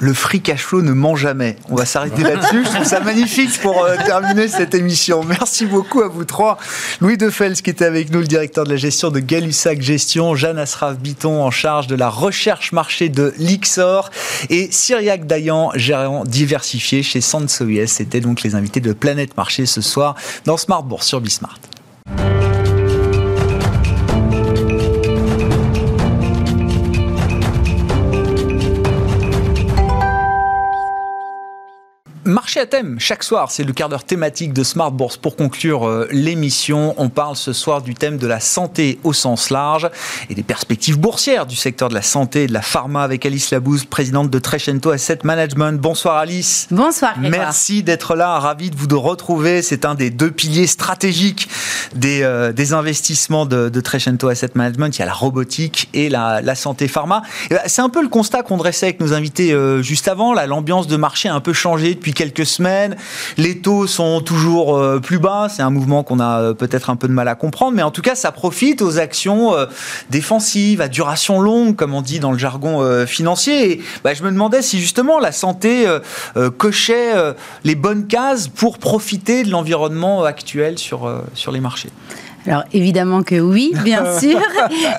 [0.00, 1.56] le free cash flow ne ment jamais.
[1.68, 2.64] On va s'arrêter là-dessus.
[2.64, 5.22] Je trouve ça magnifique pour euh, terminer cette émission.
[5.24, 6.58] Merci beaucoup à vous trois.
[7.00, 10.58] Louis Defels qui était avec nous, le directeur de la gestion de Galussac Gestion, Jeanne
[10.58, 14.10] Asraf Biton en charge de la recherche marché de l'Ixor
[14.50, 17.86] et Cyriac Dayan, gérant diversifié chez Sansois.
[17.86, 20.14] C'était donc les invités de Planète Marché ce soir
[20.44, 21.58] dans Smart Bourse sur Bismart.
[32.54, 35.16] Marché à thème, chaque soir, c'est le quart d'heure thématique de Smart Bourse.
[35.16, 39.50] Pour conclure euh, l'émission, on parle ce soir du thème de la santé au sens
[39.50, 39.90] large
[40.30, 43.50] et des perspectives boursières du secteur de la santé et de la pharma avec Alice
[43.50, 45.80] Labouze, présidente de Trecento Asset Management.
[45.80, 46.68] Bonsoir Alice.
[46.70, 47.14] Bonsoir.
[47.18, 49.60] Merci d'être là, ravi de vous de retrouver.
[49.60, 51.48] C'est un des deux piliers stratégiques
[51.96, 54.96] des, euh, des investissements de, de, Trecento Asset Management.
[54.96, 57.22] Il y a la robotique et la, la santé pharma.
[57.50, 60.34] Ben, c'est un peu le constat qu'on dressait avec nos invités euh, juste avant.
[60.34, 62.96] L'ambiance de marché a un peu changé depuis quelques semaines.
[63.36, 65.48] Les taux sont toujours euh, plus bas.
[65.48, 67.90] C'est un mouvement qu'on a euh, peut-être un peu de mal à comprendre, mais en
[67.90, 69.66] tout cas, ça profite aux actions euh,
[70.10, 73.72] défensives à duration longue, comme on dit dans le jargon financier.
[73.72, 75.86] Et bah, je me demandais si justement la santé
[76.58, 77.12] cochait
[77.64, 81.90] les bonnes cases pour profiter de l'environnement actuel sur, sur les marchés.
[82.46, 84.38] Alors évidemment que oui, bien sûr.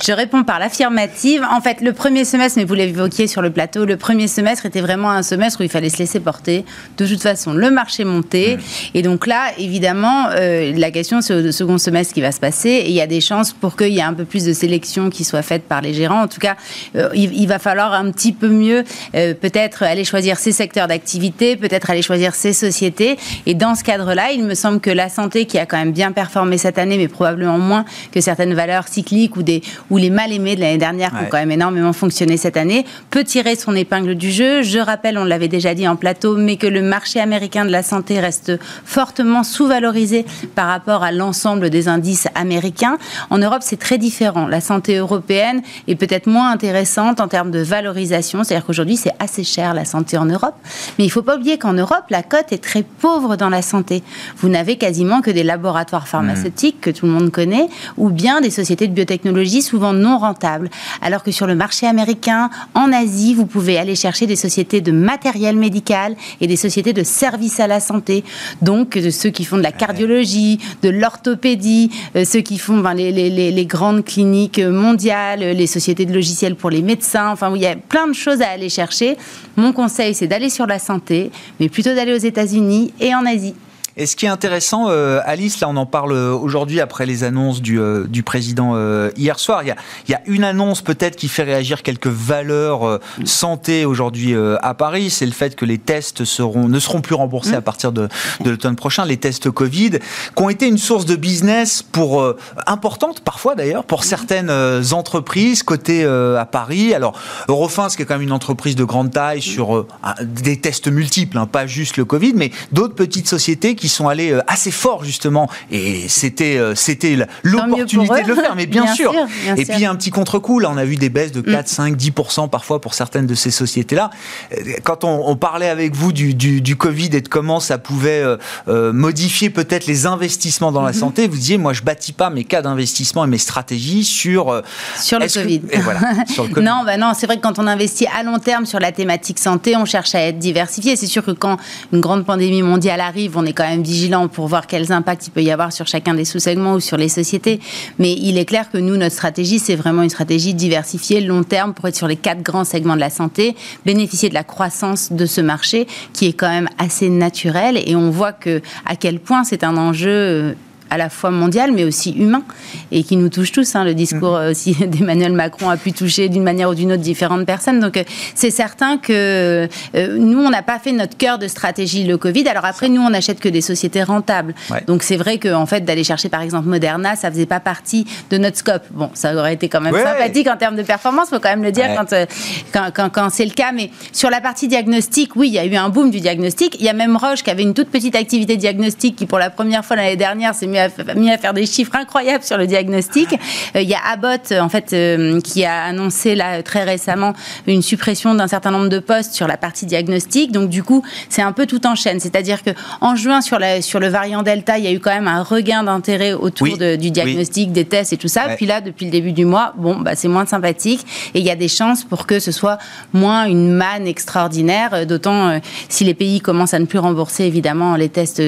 [0.04, 1.46] Je réponds par l'affirmative.
[1.52, 4.82] En fait, le premier semestre, mais vous l'évoquiez sur le plateau, le premier semestre était
[4.82, 6.66] vraiment un semestre où il fallait se laisser porter.
[6.98, 8.58] De toute façon, le marché montait.
[8.94, 12.70] Et donc là, évidemment, euh, la question, c'est au second semestre qui va se passer.
[12.70, 15.10] Et il y a des chances pour qu'il y ait un peu plus de sélection
[15.10, 16.24] qui soit faite par les gérants.
[16.24, 16.56] En tout cas,
[16.96, 18.84] euh, il, va falloir un petit peu mieux,
[19.14, 23.18] euh, peut-être aller choisir ses secteurs d'activité, peut-être aller choisir ses sociétés.
[23.46, 26.12] Et dans ce cadre-là, il me semble que la santé, qui a quand même bien
[26.12, 30.10] performé cette année, mais probablement probablement moins que certaines valeurs cycliques ou, des, ou les
[30.10, 33.56] mal aimés de l'année dernière qui ont quand même énormément fonctionné cette année, peut tirer
[33.56, 34.64] son épingle du jeu.
[34.64, 37.84] Je rappelle, on l'avait déjà dit en plateau, mais que le marché américain de la
[37.84, 38.54] santé reste
[38.86, 40.26] fortement sous-valorisé
[40.56, 42.98] par rapport à l'ensemble des indices américains.
[43.30, 44.48] En Europe, c'est très différent.
[44.48, 49.44] La santé européenne est peut-être moins intéressante en termes de valorisation, c'est-à-dire qu'aujourd'hui, c'est assez
[49.44, 50.56] cher la santé en Europe.
[50.98, 53.62] Mais il ne faut pas oublier qu'en Europe, la cote est très pauvre dans la
[53.62, 54.04] santé.
[54.38, 57.68] Vous n'avez quasiment que des laboratoires pharmaceutiques que tout le monde connaît,
[57.98, 60.70] ou bien des sociétés de biotechnologie souvent non rentables.
[61.02, 64.92] Alors que sur le marché américain, en Asie, vous pouvez aller chercher des sociétés de
[64.92, 68.24] matériel médical et des sociétés de services à la santé.
[68.62, 73.66] Donc, ceux qui font de la cardiologie, de l'orthopédie, euh, ceux qui font les, les,
[73.66, 77.30] grandes cliniques mondiales, les sociétés de logiciels pour les médecins.
[77.32, 79.18] Enfin, il y a plein de choses à aller chercher.
[79.58, 83.56] Mon conseil, c'est d'aller sur la santé, mais plutôt d'aller aux États-Unis et en Asie.
[83.98, 87.62] Et ce qui est intéressant, euh, Alice, là on en parle aujourd'hui après les annonces
[87.62, 89.78] du, euh, du président euh, hier soir, il y, a,
[90.08, 95.10] il y a une annonce peut-être qui fait réagir quelques valeurs santé aujourd'hui à Paris,
[95.10, 97.56] c'est le fait que les tests seront, ne seront plus remboursés mmh.
[97.56, 98.10] à partir de,
[98.42, 102.36] de l'automne prochain, les tests Covid, qui ont été une source de business pour
[102.68, 104.04] importante parfois d'ailleurs pour mmh.
[104.04, 104.52] certaines
[104.92, 106.94] entreprises côté à Paris.
[106.94, 107.18] Alors
[107.48, 109.88] Eurofins, qui est quand même une entreprise de grande taille sur
[110.22, 114.08] des tests multiples, hein, pas juste le Covid, mais d'autres petites sociétés qui qui sont
[114.08, 115.48] allés euh, assez fort justement.
[115.70, 119.14] Et c'était euh, c'était l'opportunité de le faire mais bien, sûr,
[119.56, 122.12] et puis un petit contre-coup là on a vu des baisses de 4 5 10
[122.52, 124.10] parfois pour certaines de ces sociétés là
[124.54, 128.24] euh, quand on, parlait avec vous du, du, Covid et de comment ça pouvait
[128.68, 131.00] modifier peut-être les investissements dans la mm-hmm.
[131.00, 134.64] santé vous disiez moi je bâtis pas mes cas d'investissement et mes stratégies sur
[135.00, 135.62] sur le, COVID.
[135.72, 136.66] et voilà, sur le COVID.
[136.66, 139.40] non bah non c'est vrai que quand on investit à long terme sur la thématique
[139.40, 140.96] santé on cherche à être diversifié.
[140.96, 141.58] C'est sûr que quand
[141.92, 145.32] une grande pandémie mondiale arrive on est quand même vigilant pour voir quels impacts il
[145.32, 147.60] peut y avoir sur chacun des sous-segments ou sur les sociétés.
[148.00, 151.74] Mais il est clair que nous, notre stratégie, c'est vraiment une stratégie diversifiée, long terme,
[151.74, 153.56] pour être sur les quatre grands segments de la santé,
[153.86, 157.82] bénéficier de la croissance de ce marché qui est quand même assez naturel.
[157.86, 160.56] Et on voit que à quel point c'est un enjeu
[160.90, 162.44] à la fois mondial, mais aussi humain,
[162.92, 163.76] et qui nous touche tous.
[163.76, 163.84] Hein.
[163.84, 164.50] Le discours mm.
[164.50, 167.80] aussi d'Emmanuel Macron a pu toucher d'une manière ou d'une autre différentes personnes.
[167.80, 172.48] Donc, c'est certain que nous, on n'a pas fait notre cœur de stratégie le Covid.
[172.48, 174.54] Alors après, nous, on n'achète que des sociétés rentables.
[174.88, 178.06] Donc, c'est vrai qu'en en fait, d'aller chercher, par exemple, Moderna, ça faisait pas partie
[178.30, 178.84] de notre scope.
[178.92, 181.72] Bon, ça aurait été quand même sympathique en termes de performance, faut quand même le
[181.72, 183.72] dire quand, quand, quand, c'est le cas.
[183.74, 186.76] Mais sur la partie diagnostic, oui, il y a eu un boom du diagnostic.
[186.80, 189.50] Il y a même Roche qui avait une toute petite activité diagnostique qui, pour la
[189.50, 192.68] première fois l'année dernière, s'est mis à, mis à faire des chiffres incroyables sur le
[192.68, 193.34] diagnostic.
[193.76, 197.34] Euh, il y a Abbott, en fait, euh, qui a annoncé là très récemment
[197.68, 200.52] une suppression d'un certain nombre de postes sur la partie diagnostic.
[200.52, 202.20] Donc du coup, c'est un peu tout en chaîne.
[202.20, 202.72] C'est-à-dire que
[203.02, 205.44] en juin sur, la, sur le variant Delta, il y a eu quand même un
[205.44, 208.48] regain d'intérêt autour du diagnostic, des tests et tout ça.
[208.56, 211.52] Puis là, depuis le début du mois, bon, bah, c'est moins sympathique et il y
[211.52, 212.78] a des chances pour que ce soit
[213.14, 214.94] moins une manne extraordinaire.
[214.94, 215.60] Euh, d'autant euh,
[215.90, 218.42] si les pays commencent à ne plus rembourser évidemment les tests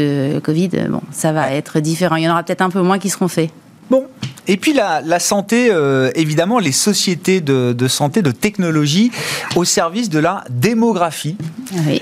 [0.43, 2.16] Covid, bon, ça va être différent.
[2.18, 3.49] Il y en aura peut-être un peu moins qui seront faits.
[3.89, 4.05] Bon,
[4.47, 5.72] et puis la, santé,
[6.15, 9.11] évidemment, les sociétés de, santé, de technologie
[9.55, 11.38] au service de la démographie.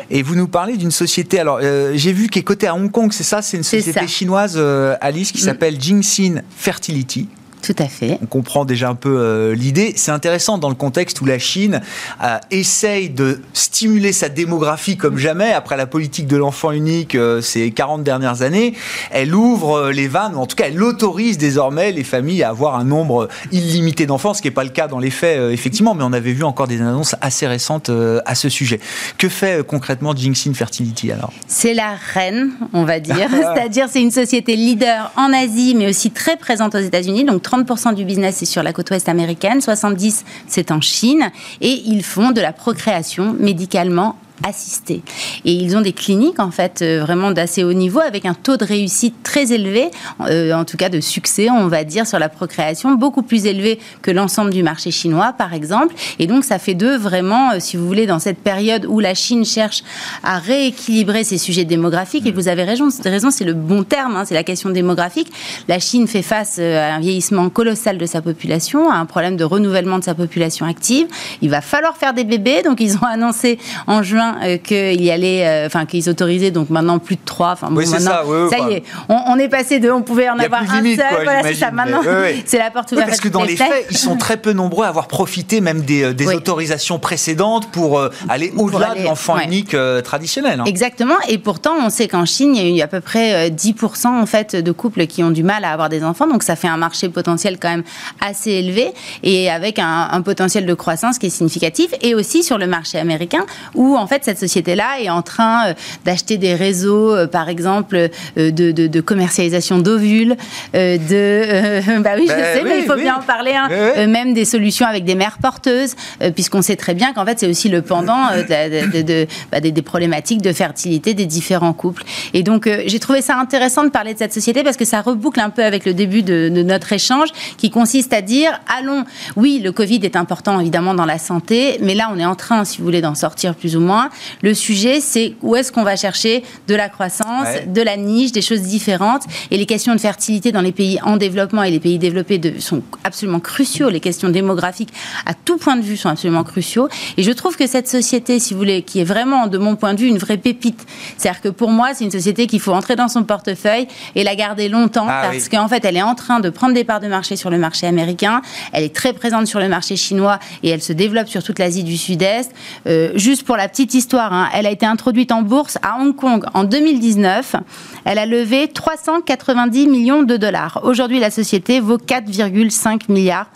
[0.09, 3.11] Et vous nous parlez d'une société, alors j'ai vu qu'elle est cotée à Hong Kong,
[3.13, 4.59] c'est ça C'est une société chinoise,
[4.99, 5.45] Alice, qui mm.
[5.45, 7.27] s'appelle Jingxin Fertility.
[7.65, 8.19] Tout à fait.
[8.21, 9.93] On comprend déjà un peu euh, l'idée.
[9.95, 11.81] C'est intéressant dans le contexte où la Chine
[12.23, 15.51] euh, essaye de stimuler sa démographie comme jamais.
[15.51, 18.75] Après la politique de l'enfant unique euh, ces 40 dernières années,
[19.09, 22.75] elle ouvre les vannes, ou en tout cas elle autorise désormais les familles à avoir
[22.75, 26.03] un nombre illimité d'enfants, ce qui n'est pas le cas dans les faits, effectivement, mais
[26.03, 27.89] on avait vu encore des annonces assez récentes
[28.25, 28.79] à ce sujet.
[29.17, 31.33] Que fait concrètement Jingxin Fertility alors?
[31.47, 33.27] C'est la reine, on va dire.
[33.31, 37.23] C'est-à-dire c'est une société leader en Asie, mais aussi très présente aux États-Unis.
[37.23, 41.31] Donc 30% du business est sur la côte ouest américaine, 70% c'est en Chine,
[41.61, 45.01] et ils font de la procréation médicalement assistés.
[45.45, 48.57] Et ils ont des cliniques, en fait, euh, vraiment d'assez haut niveau, avec un taux
[48.57, 49.89] de réussite très élevé,
[50.21, 53.79] euh, en tout cas de succès, on va dire, sur la procréation, beaucoup plus élevé
[54.01, 55.95] que l'ensemble du marché chinois, par exemple.
[56.19, 59.13] Et donc, ça fait d'eux vraiment, euh, si vous voulez, dans cette période où la
[59.13, 59.83] Chine cherche
[60.23, 64.25] à rééquilibrer ses sujets démographiques, et vous avez raison, raison c'est le bon terme, hein,
[64.25, 65.31] c'est la question démographique.
[65.67, 69.43] La Chine fait face à un vieillissement colossal de sa population, à un problème de
[69.43, 71.07] renouvellement de sa population active.
[71.41, 75.65] Il va falloir faire des bébés, donc ils ont annoncé en juin euh, qu'ils euh,
[75.65, 77.51] enfin qu'ils autorisaient donc maintenant plus de trois.
[77.51, 78.23] Enfin oui, c'est ça.
[78.49, 81.23] ça y est, on, est passé de, on pouvait en avoir un seul.
[81.23, 81.71] voilà, c'est ça.
[81.71, 82.01] Maintenant,
[82.45, 83.07] c'est la porte ouverte.
[83.07, 86.03] parce que dans les faits, ils sont très peu nombreux à avoir profité même des,
[86.03, 90.61] euh, des autorisations précédentes pour aller au-delà de l'enfant unique traditionnel.
[90.61, 90.65] Hein.
[90.65, 91.15] Exactement.
[91.27, 94.25] Et pourtant, on sait qu'en Chine, il y a eu à peu près 10% en
[94.25, 96.27] fait de couples qui ont du mal à avoir des enfants.
[96.27, 97.83] Donc ça fait un marché potentiel quand même
[98.21, 101.91] assez élevé et avec un, un potentiel de croissance qui est significatif.
[102.01, 105.73] Et aussi sur le marché américain où en fait cette société-là est en train euh,
[106.05, 110.35] d'acheter des réseaux, euh, par exemple, euh, de, commercialisation d'ovules,
[110.73, 111.99] de...
[112.01, 114.07] bah oui, je ben sais, mais il faut bien en parler, hein.
[114.07, 115.95] même des solutions avec des mères porteuses,
[116.33, 120.53] puisqu'on sait très bien qu'en fait, c'est aussi le pendant de, bah, des, problématiques de
[120.53, 122.03] fertilité des différents couples.
[122.33, 125.39] Et donc, j'ai trouvé ça intéressant de parler de cette société parce que ça reboucle
[125.39, 129.03] un peu avec le début de, de notre échange, qui consiste à dire, allons,
[129.35, 132.65] oui, le Covid est important, évidemment, dans la santé, mais là, on est en train,
[132.65, 134.04] si vous voulez, d'en sortir plus ou moins
[134.41, 138.41] le sujet, c'est où est-ce qu'on va chercher de la croissance, de la niche, des
[138.41, 139.23] choses différentes.
[139.51, 142.81] Et les questions de fertilité dans les pays en développement et les pays développés sont
[143.03, 143.89] absolument cruciaux.
[143.89, 144.93] Les questions démographiques,
[145.25, 146.89] à tout point de vue, sont absolument cruciaux.
[147.17, 149.93] Et je trouve que cette société, si vous voulez, qui est vraiment, de mon point
[149.93, 150.85] de vue, une vraie pépite.
[151.17, 154.35] C'est-à-dire que pour moi, c'est une société qu'il faut entrer dans son portefeuille et la
[154.35, 157.07] garder longtemps ah parce qu'en fait, elle est en train de prendre des parts de
[157.07, 158.41] marché sur le marché américain.
[158.73, 161.83] Elle est très présente sur le marché chinois et elle se développe sur toute l'Asie
[161.83, 162.51] du Sud-Est.
[162.87, 164.49] Euh, juste pour la petite histoire, hein.
[164.53, 167.55] elle a été introduite en bourse à Hong Kong en 2019.
[168.03, 170.81] Elle a levé 390 millions de dollars.
[170.83, 173.47] Aujourd'hui, la société vaut 4,5 milliards.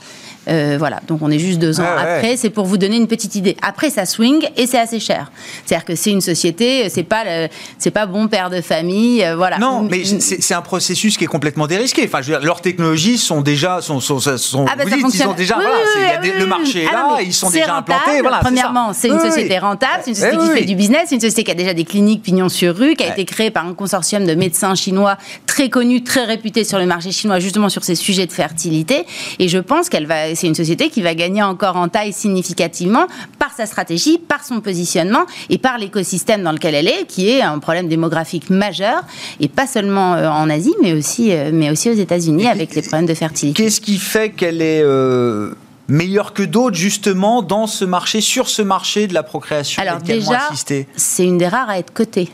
[0.48, 2.38] Euh, voilà, donc on est juste deux ans après.
[2.38, 3.58] C'est pour vous donner une petite idée.
[3.62, 5.32] Après, ça swing et c'est assez cher.
[5.66, 7.24] C'est-à-dire que c'est une société, c'est pas
[7.78, 9.58] c'est pas bon père de famille, euh, voilà.
[9.60, 12.04] Non, mais c'est un processus qui est complètement dérisqué.
[12.06, 15.56] Enfin, je veux dire, leurs technologies sont déjà sont, sont, sont ah bah, ils déjà
[15.56, 15.70] voilà,
[16.26, 18.22] y a le marché est là, ils sont déjà implantés.
[18.22, 21.44] Voilà, premièrement, c'est une société rentable, c'est une société qui fait du business, une société
[21.44, 24.26] qui a déjà des cliniques pignon sur rue, qui a été créée par un consortium
[24.26, 28.26] de médecins chinois très connus, très réputés sur le marché chinois, justement sur ces sujets
[28.26, 29.06] de fertilité.
[29.40, 33.08] Et je pense qu'elle va c'est une société qui va gagner encore en taille significativement
[33.38, 37.42] par sa stratégie, par son positionnement et par l'écosystème dans lequel elle est, qui est
[37.42, 39.02] un problème démographique majeur,
[39.40, 42.82] et pas seulement euh, en Asie, mais aussi, euh, mais aussi aux États-Unis avec les
[42.82, 43.64] problèmes de fertilité.
[43.64, 44.82] Qu'est-ce qui fait qu'elle est...
[44.84, 45.54] Euh,
[45.90, 50.42] meilleure que d'autres justement dans ce marché, sur ce marché de la procréation Alors déjà,
[50.96, 52.30] c'est une des rares à être cotée.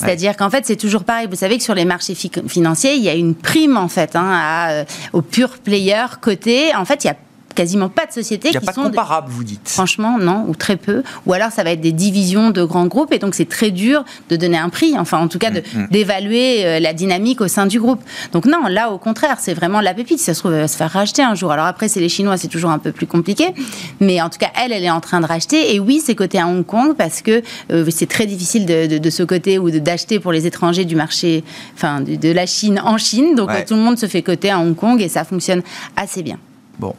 [0.00, 1.26] C'est-à-dire qu'en fait, c'est toujours pareil.
[1.28, 4.30] Vous savez que sur les marchés financiers, il y a une prime en fait hein,
[4.32, 6.74] à, euh, aux pure players côté.
[6.74, 7.16] En fait, il y a
[7.54, 9.68] quasiment pas de sociétés qui pas sont comparables, vous dites.
[9.68, 11.02] Franchement, non, ou très peu.
[11.26, 14.04] Ou alors ça va être des divisions de grands groupes et donc c'est très dur
[14.28, 15.88] de donner un prix, enfin en tout cas mm, mm.
[15.90, 18.00] d'évaluer euh, la dynamique au sein du groupe.
[18.32, 20.18] Donc non, là au contraire, c'est vraiment la pépite.
[20.18, 21.52] Ça se trouve, elle va se faire racheter un jour.
[21.52, 23.54] Alors après, c'est les Chinois, c'est toujours un peu plus compliqué,
[24.00, 25.74] mais en tout cas, elle, elle est en train de racheter.
[25.74, 27.42] Et oui, c'est coté à Hong Kong parce que
[27.72, 31.44] euh, c'est très difficile de, de, ce côté ou d'acheter pour les étrangers du marché,
[31.74, 33.34] enfin de, la Chine en Chine.
[33.34, 35.62] Donc tout le monde se fait coter à Hong Kong et ça fonctionne
[35.96, 36.38] assez bien.
[36.78, 36.94] Bon,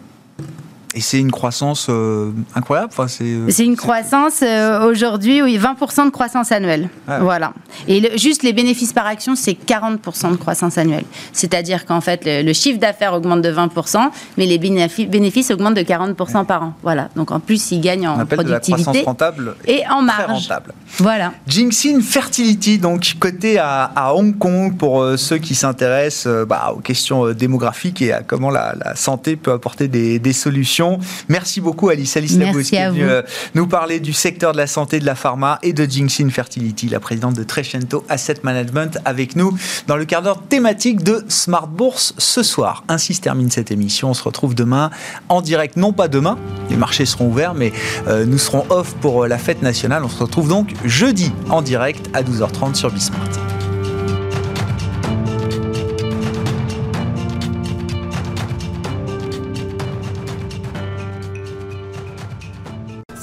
[0.94, 2.90] et c'est une croissance euh, incroyable.
[2.92, 6.90] Enfin, c'est, euh, c'est une croissance euh, aujourd'hui, oui, 20% de croissance annuelle.
[7.08, 7.54] Ah voilà.
[7.88, 11.06] Et juste les bénéfices par action, c'est 40% de croissance annuelle.
[11.32, 16.46] C'est-à-dire qu'en fait, le, chiffre d'affaires augmente de 20%, mais les bénéfices, augmentent de 40%
[16.46, 16.74] par an.
[16.84, 17.08] Voilà.
[17.16, 20.44] Donc en plus, ils gagnent en productivité rentable et en marge.
[20.44, 20.74] rentable.
[20.98, 21.32] Voilà.
[21.48, 28.02] Jinxin Fertility, donc côté à, Hong Kong pour ceux qui s'intéressent bah, aux questions démographiques
[28.02, 30.81] et à comment la, santé peut apporter des, des solutions
[31.28, 33.22] Merci beaucoup Alice Alice Labous qui est venue euh,
[33.56, 37.00] nous parler du secteur de la santé, de la pharma et de Jinxin Fertility, la
[37.00, 39.56] présidente de Trecento Asset Management avec nous
[39.88, 42.84] dans le quart d'heure thématique de Smart Bourse ce soir.
[42.88, 44.12] Ainsi se termine cette émission.
[44.12, 44.90] On se retrouve demain
[45.30, 46.38] en direct, non pas demain,
[46.70, 47.72] les marchés seront ouverts, mais
[48.08, 50.04] euh, nous serons off pour euh, la fête nationale.
[50.04, 53.61] On se retrouve donc jeudi en direct à 12h30 sur Bismart.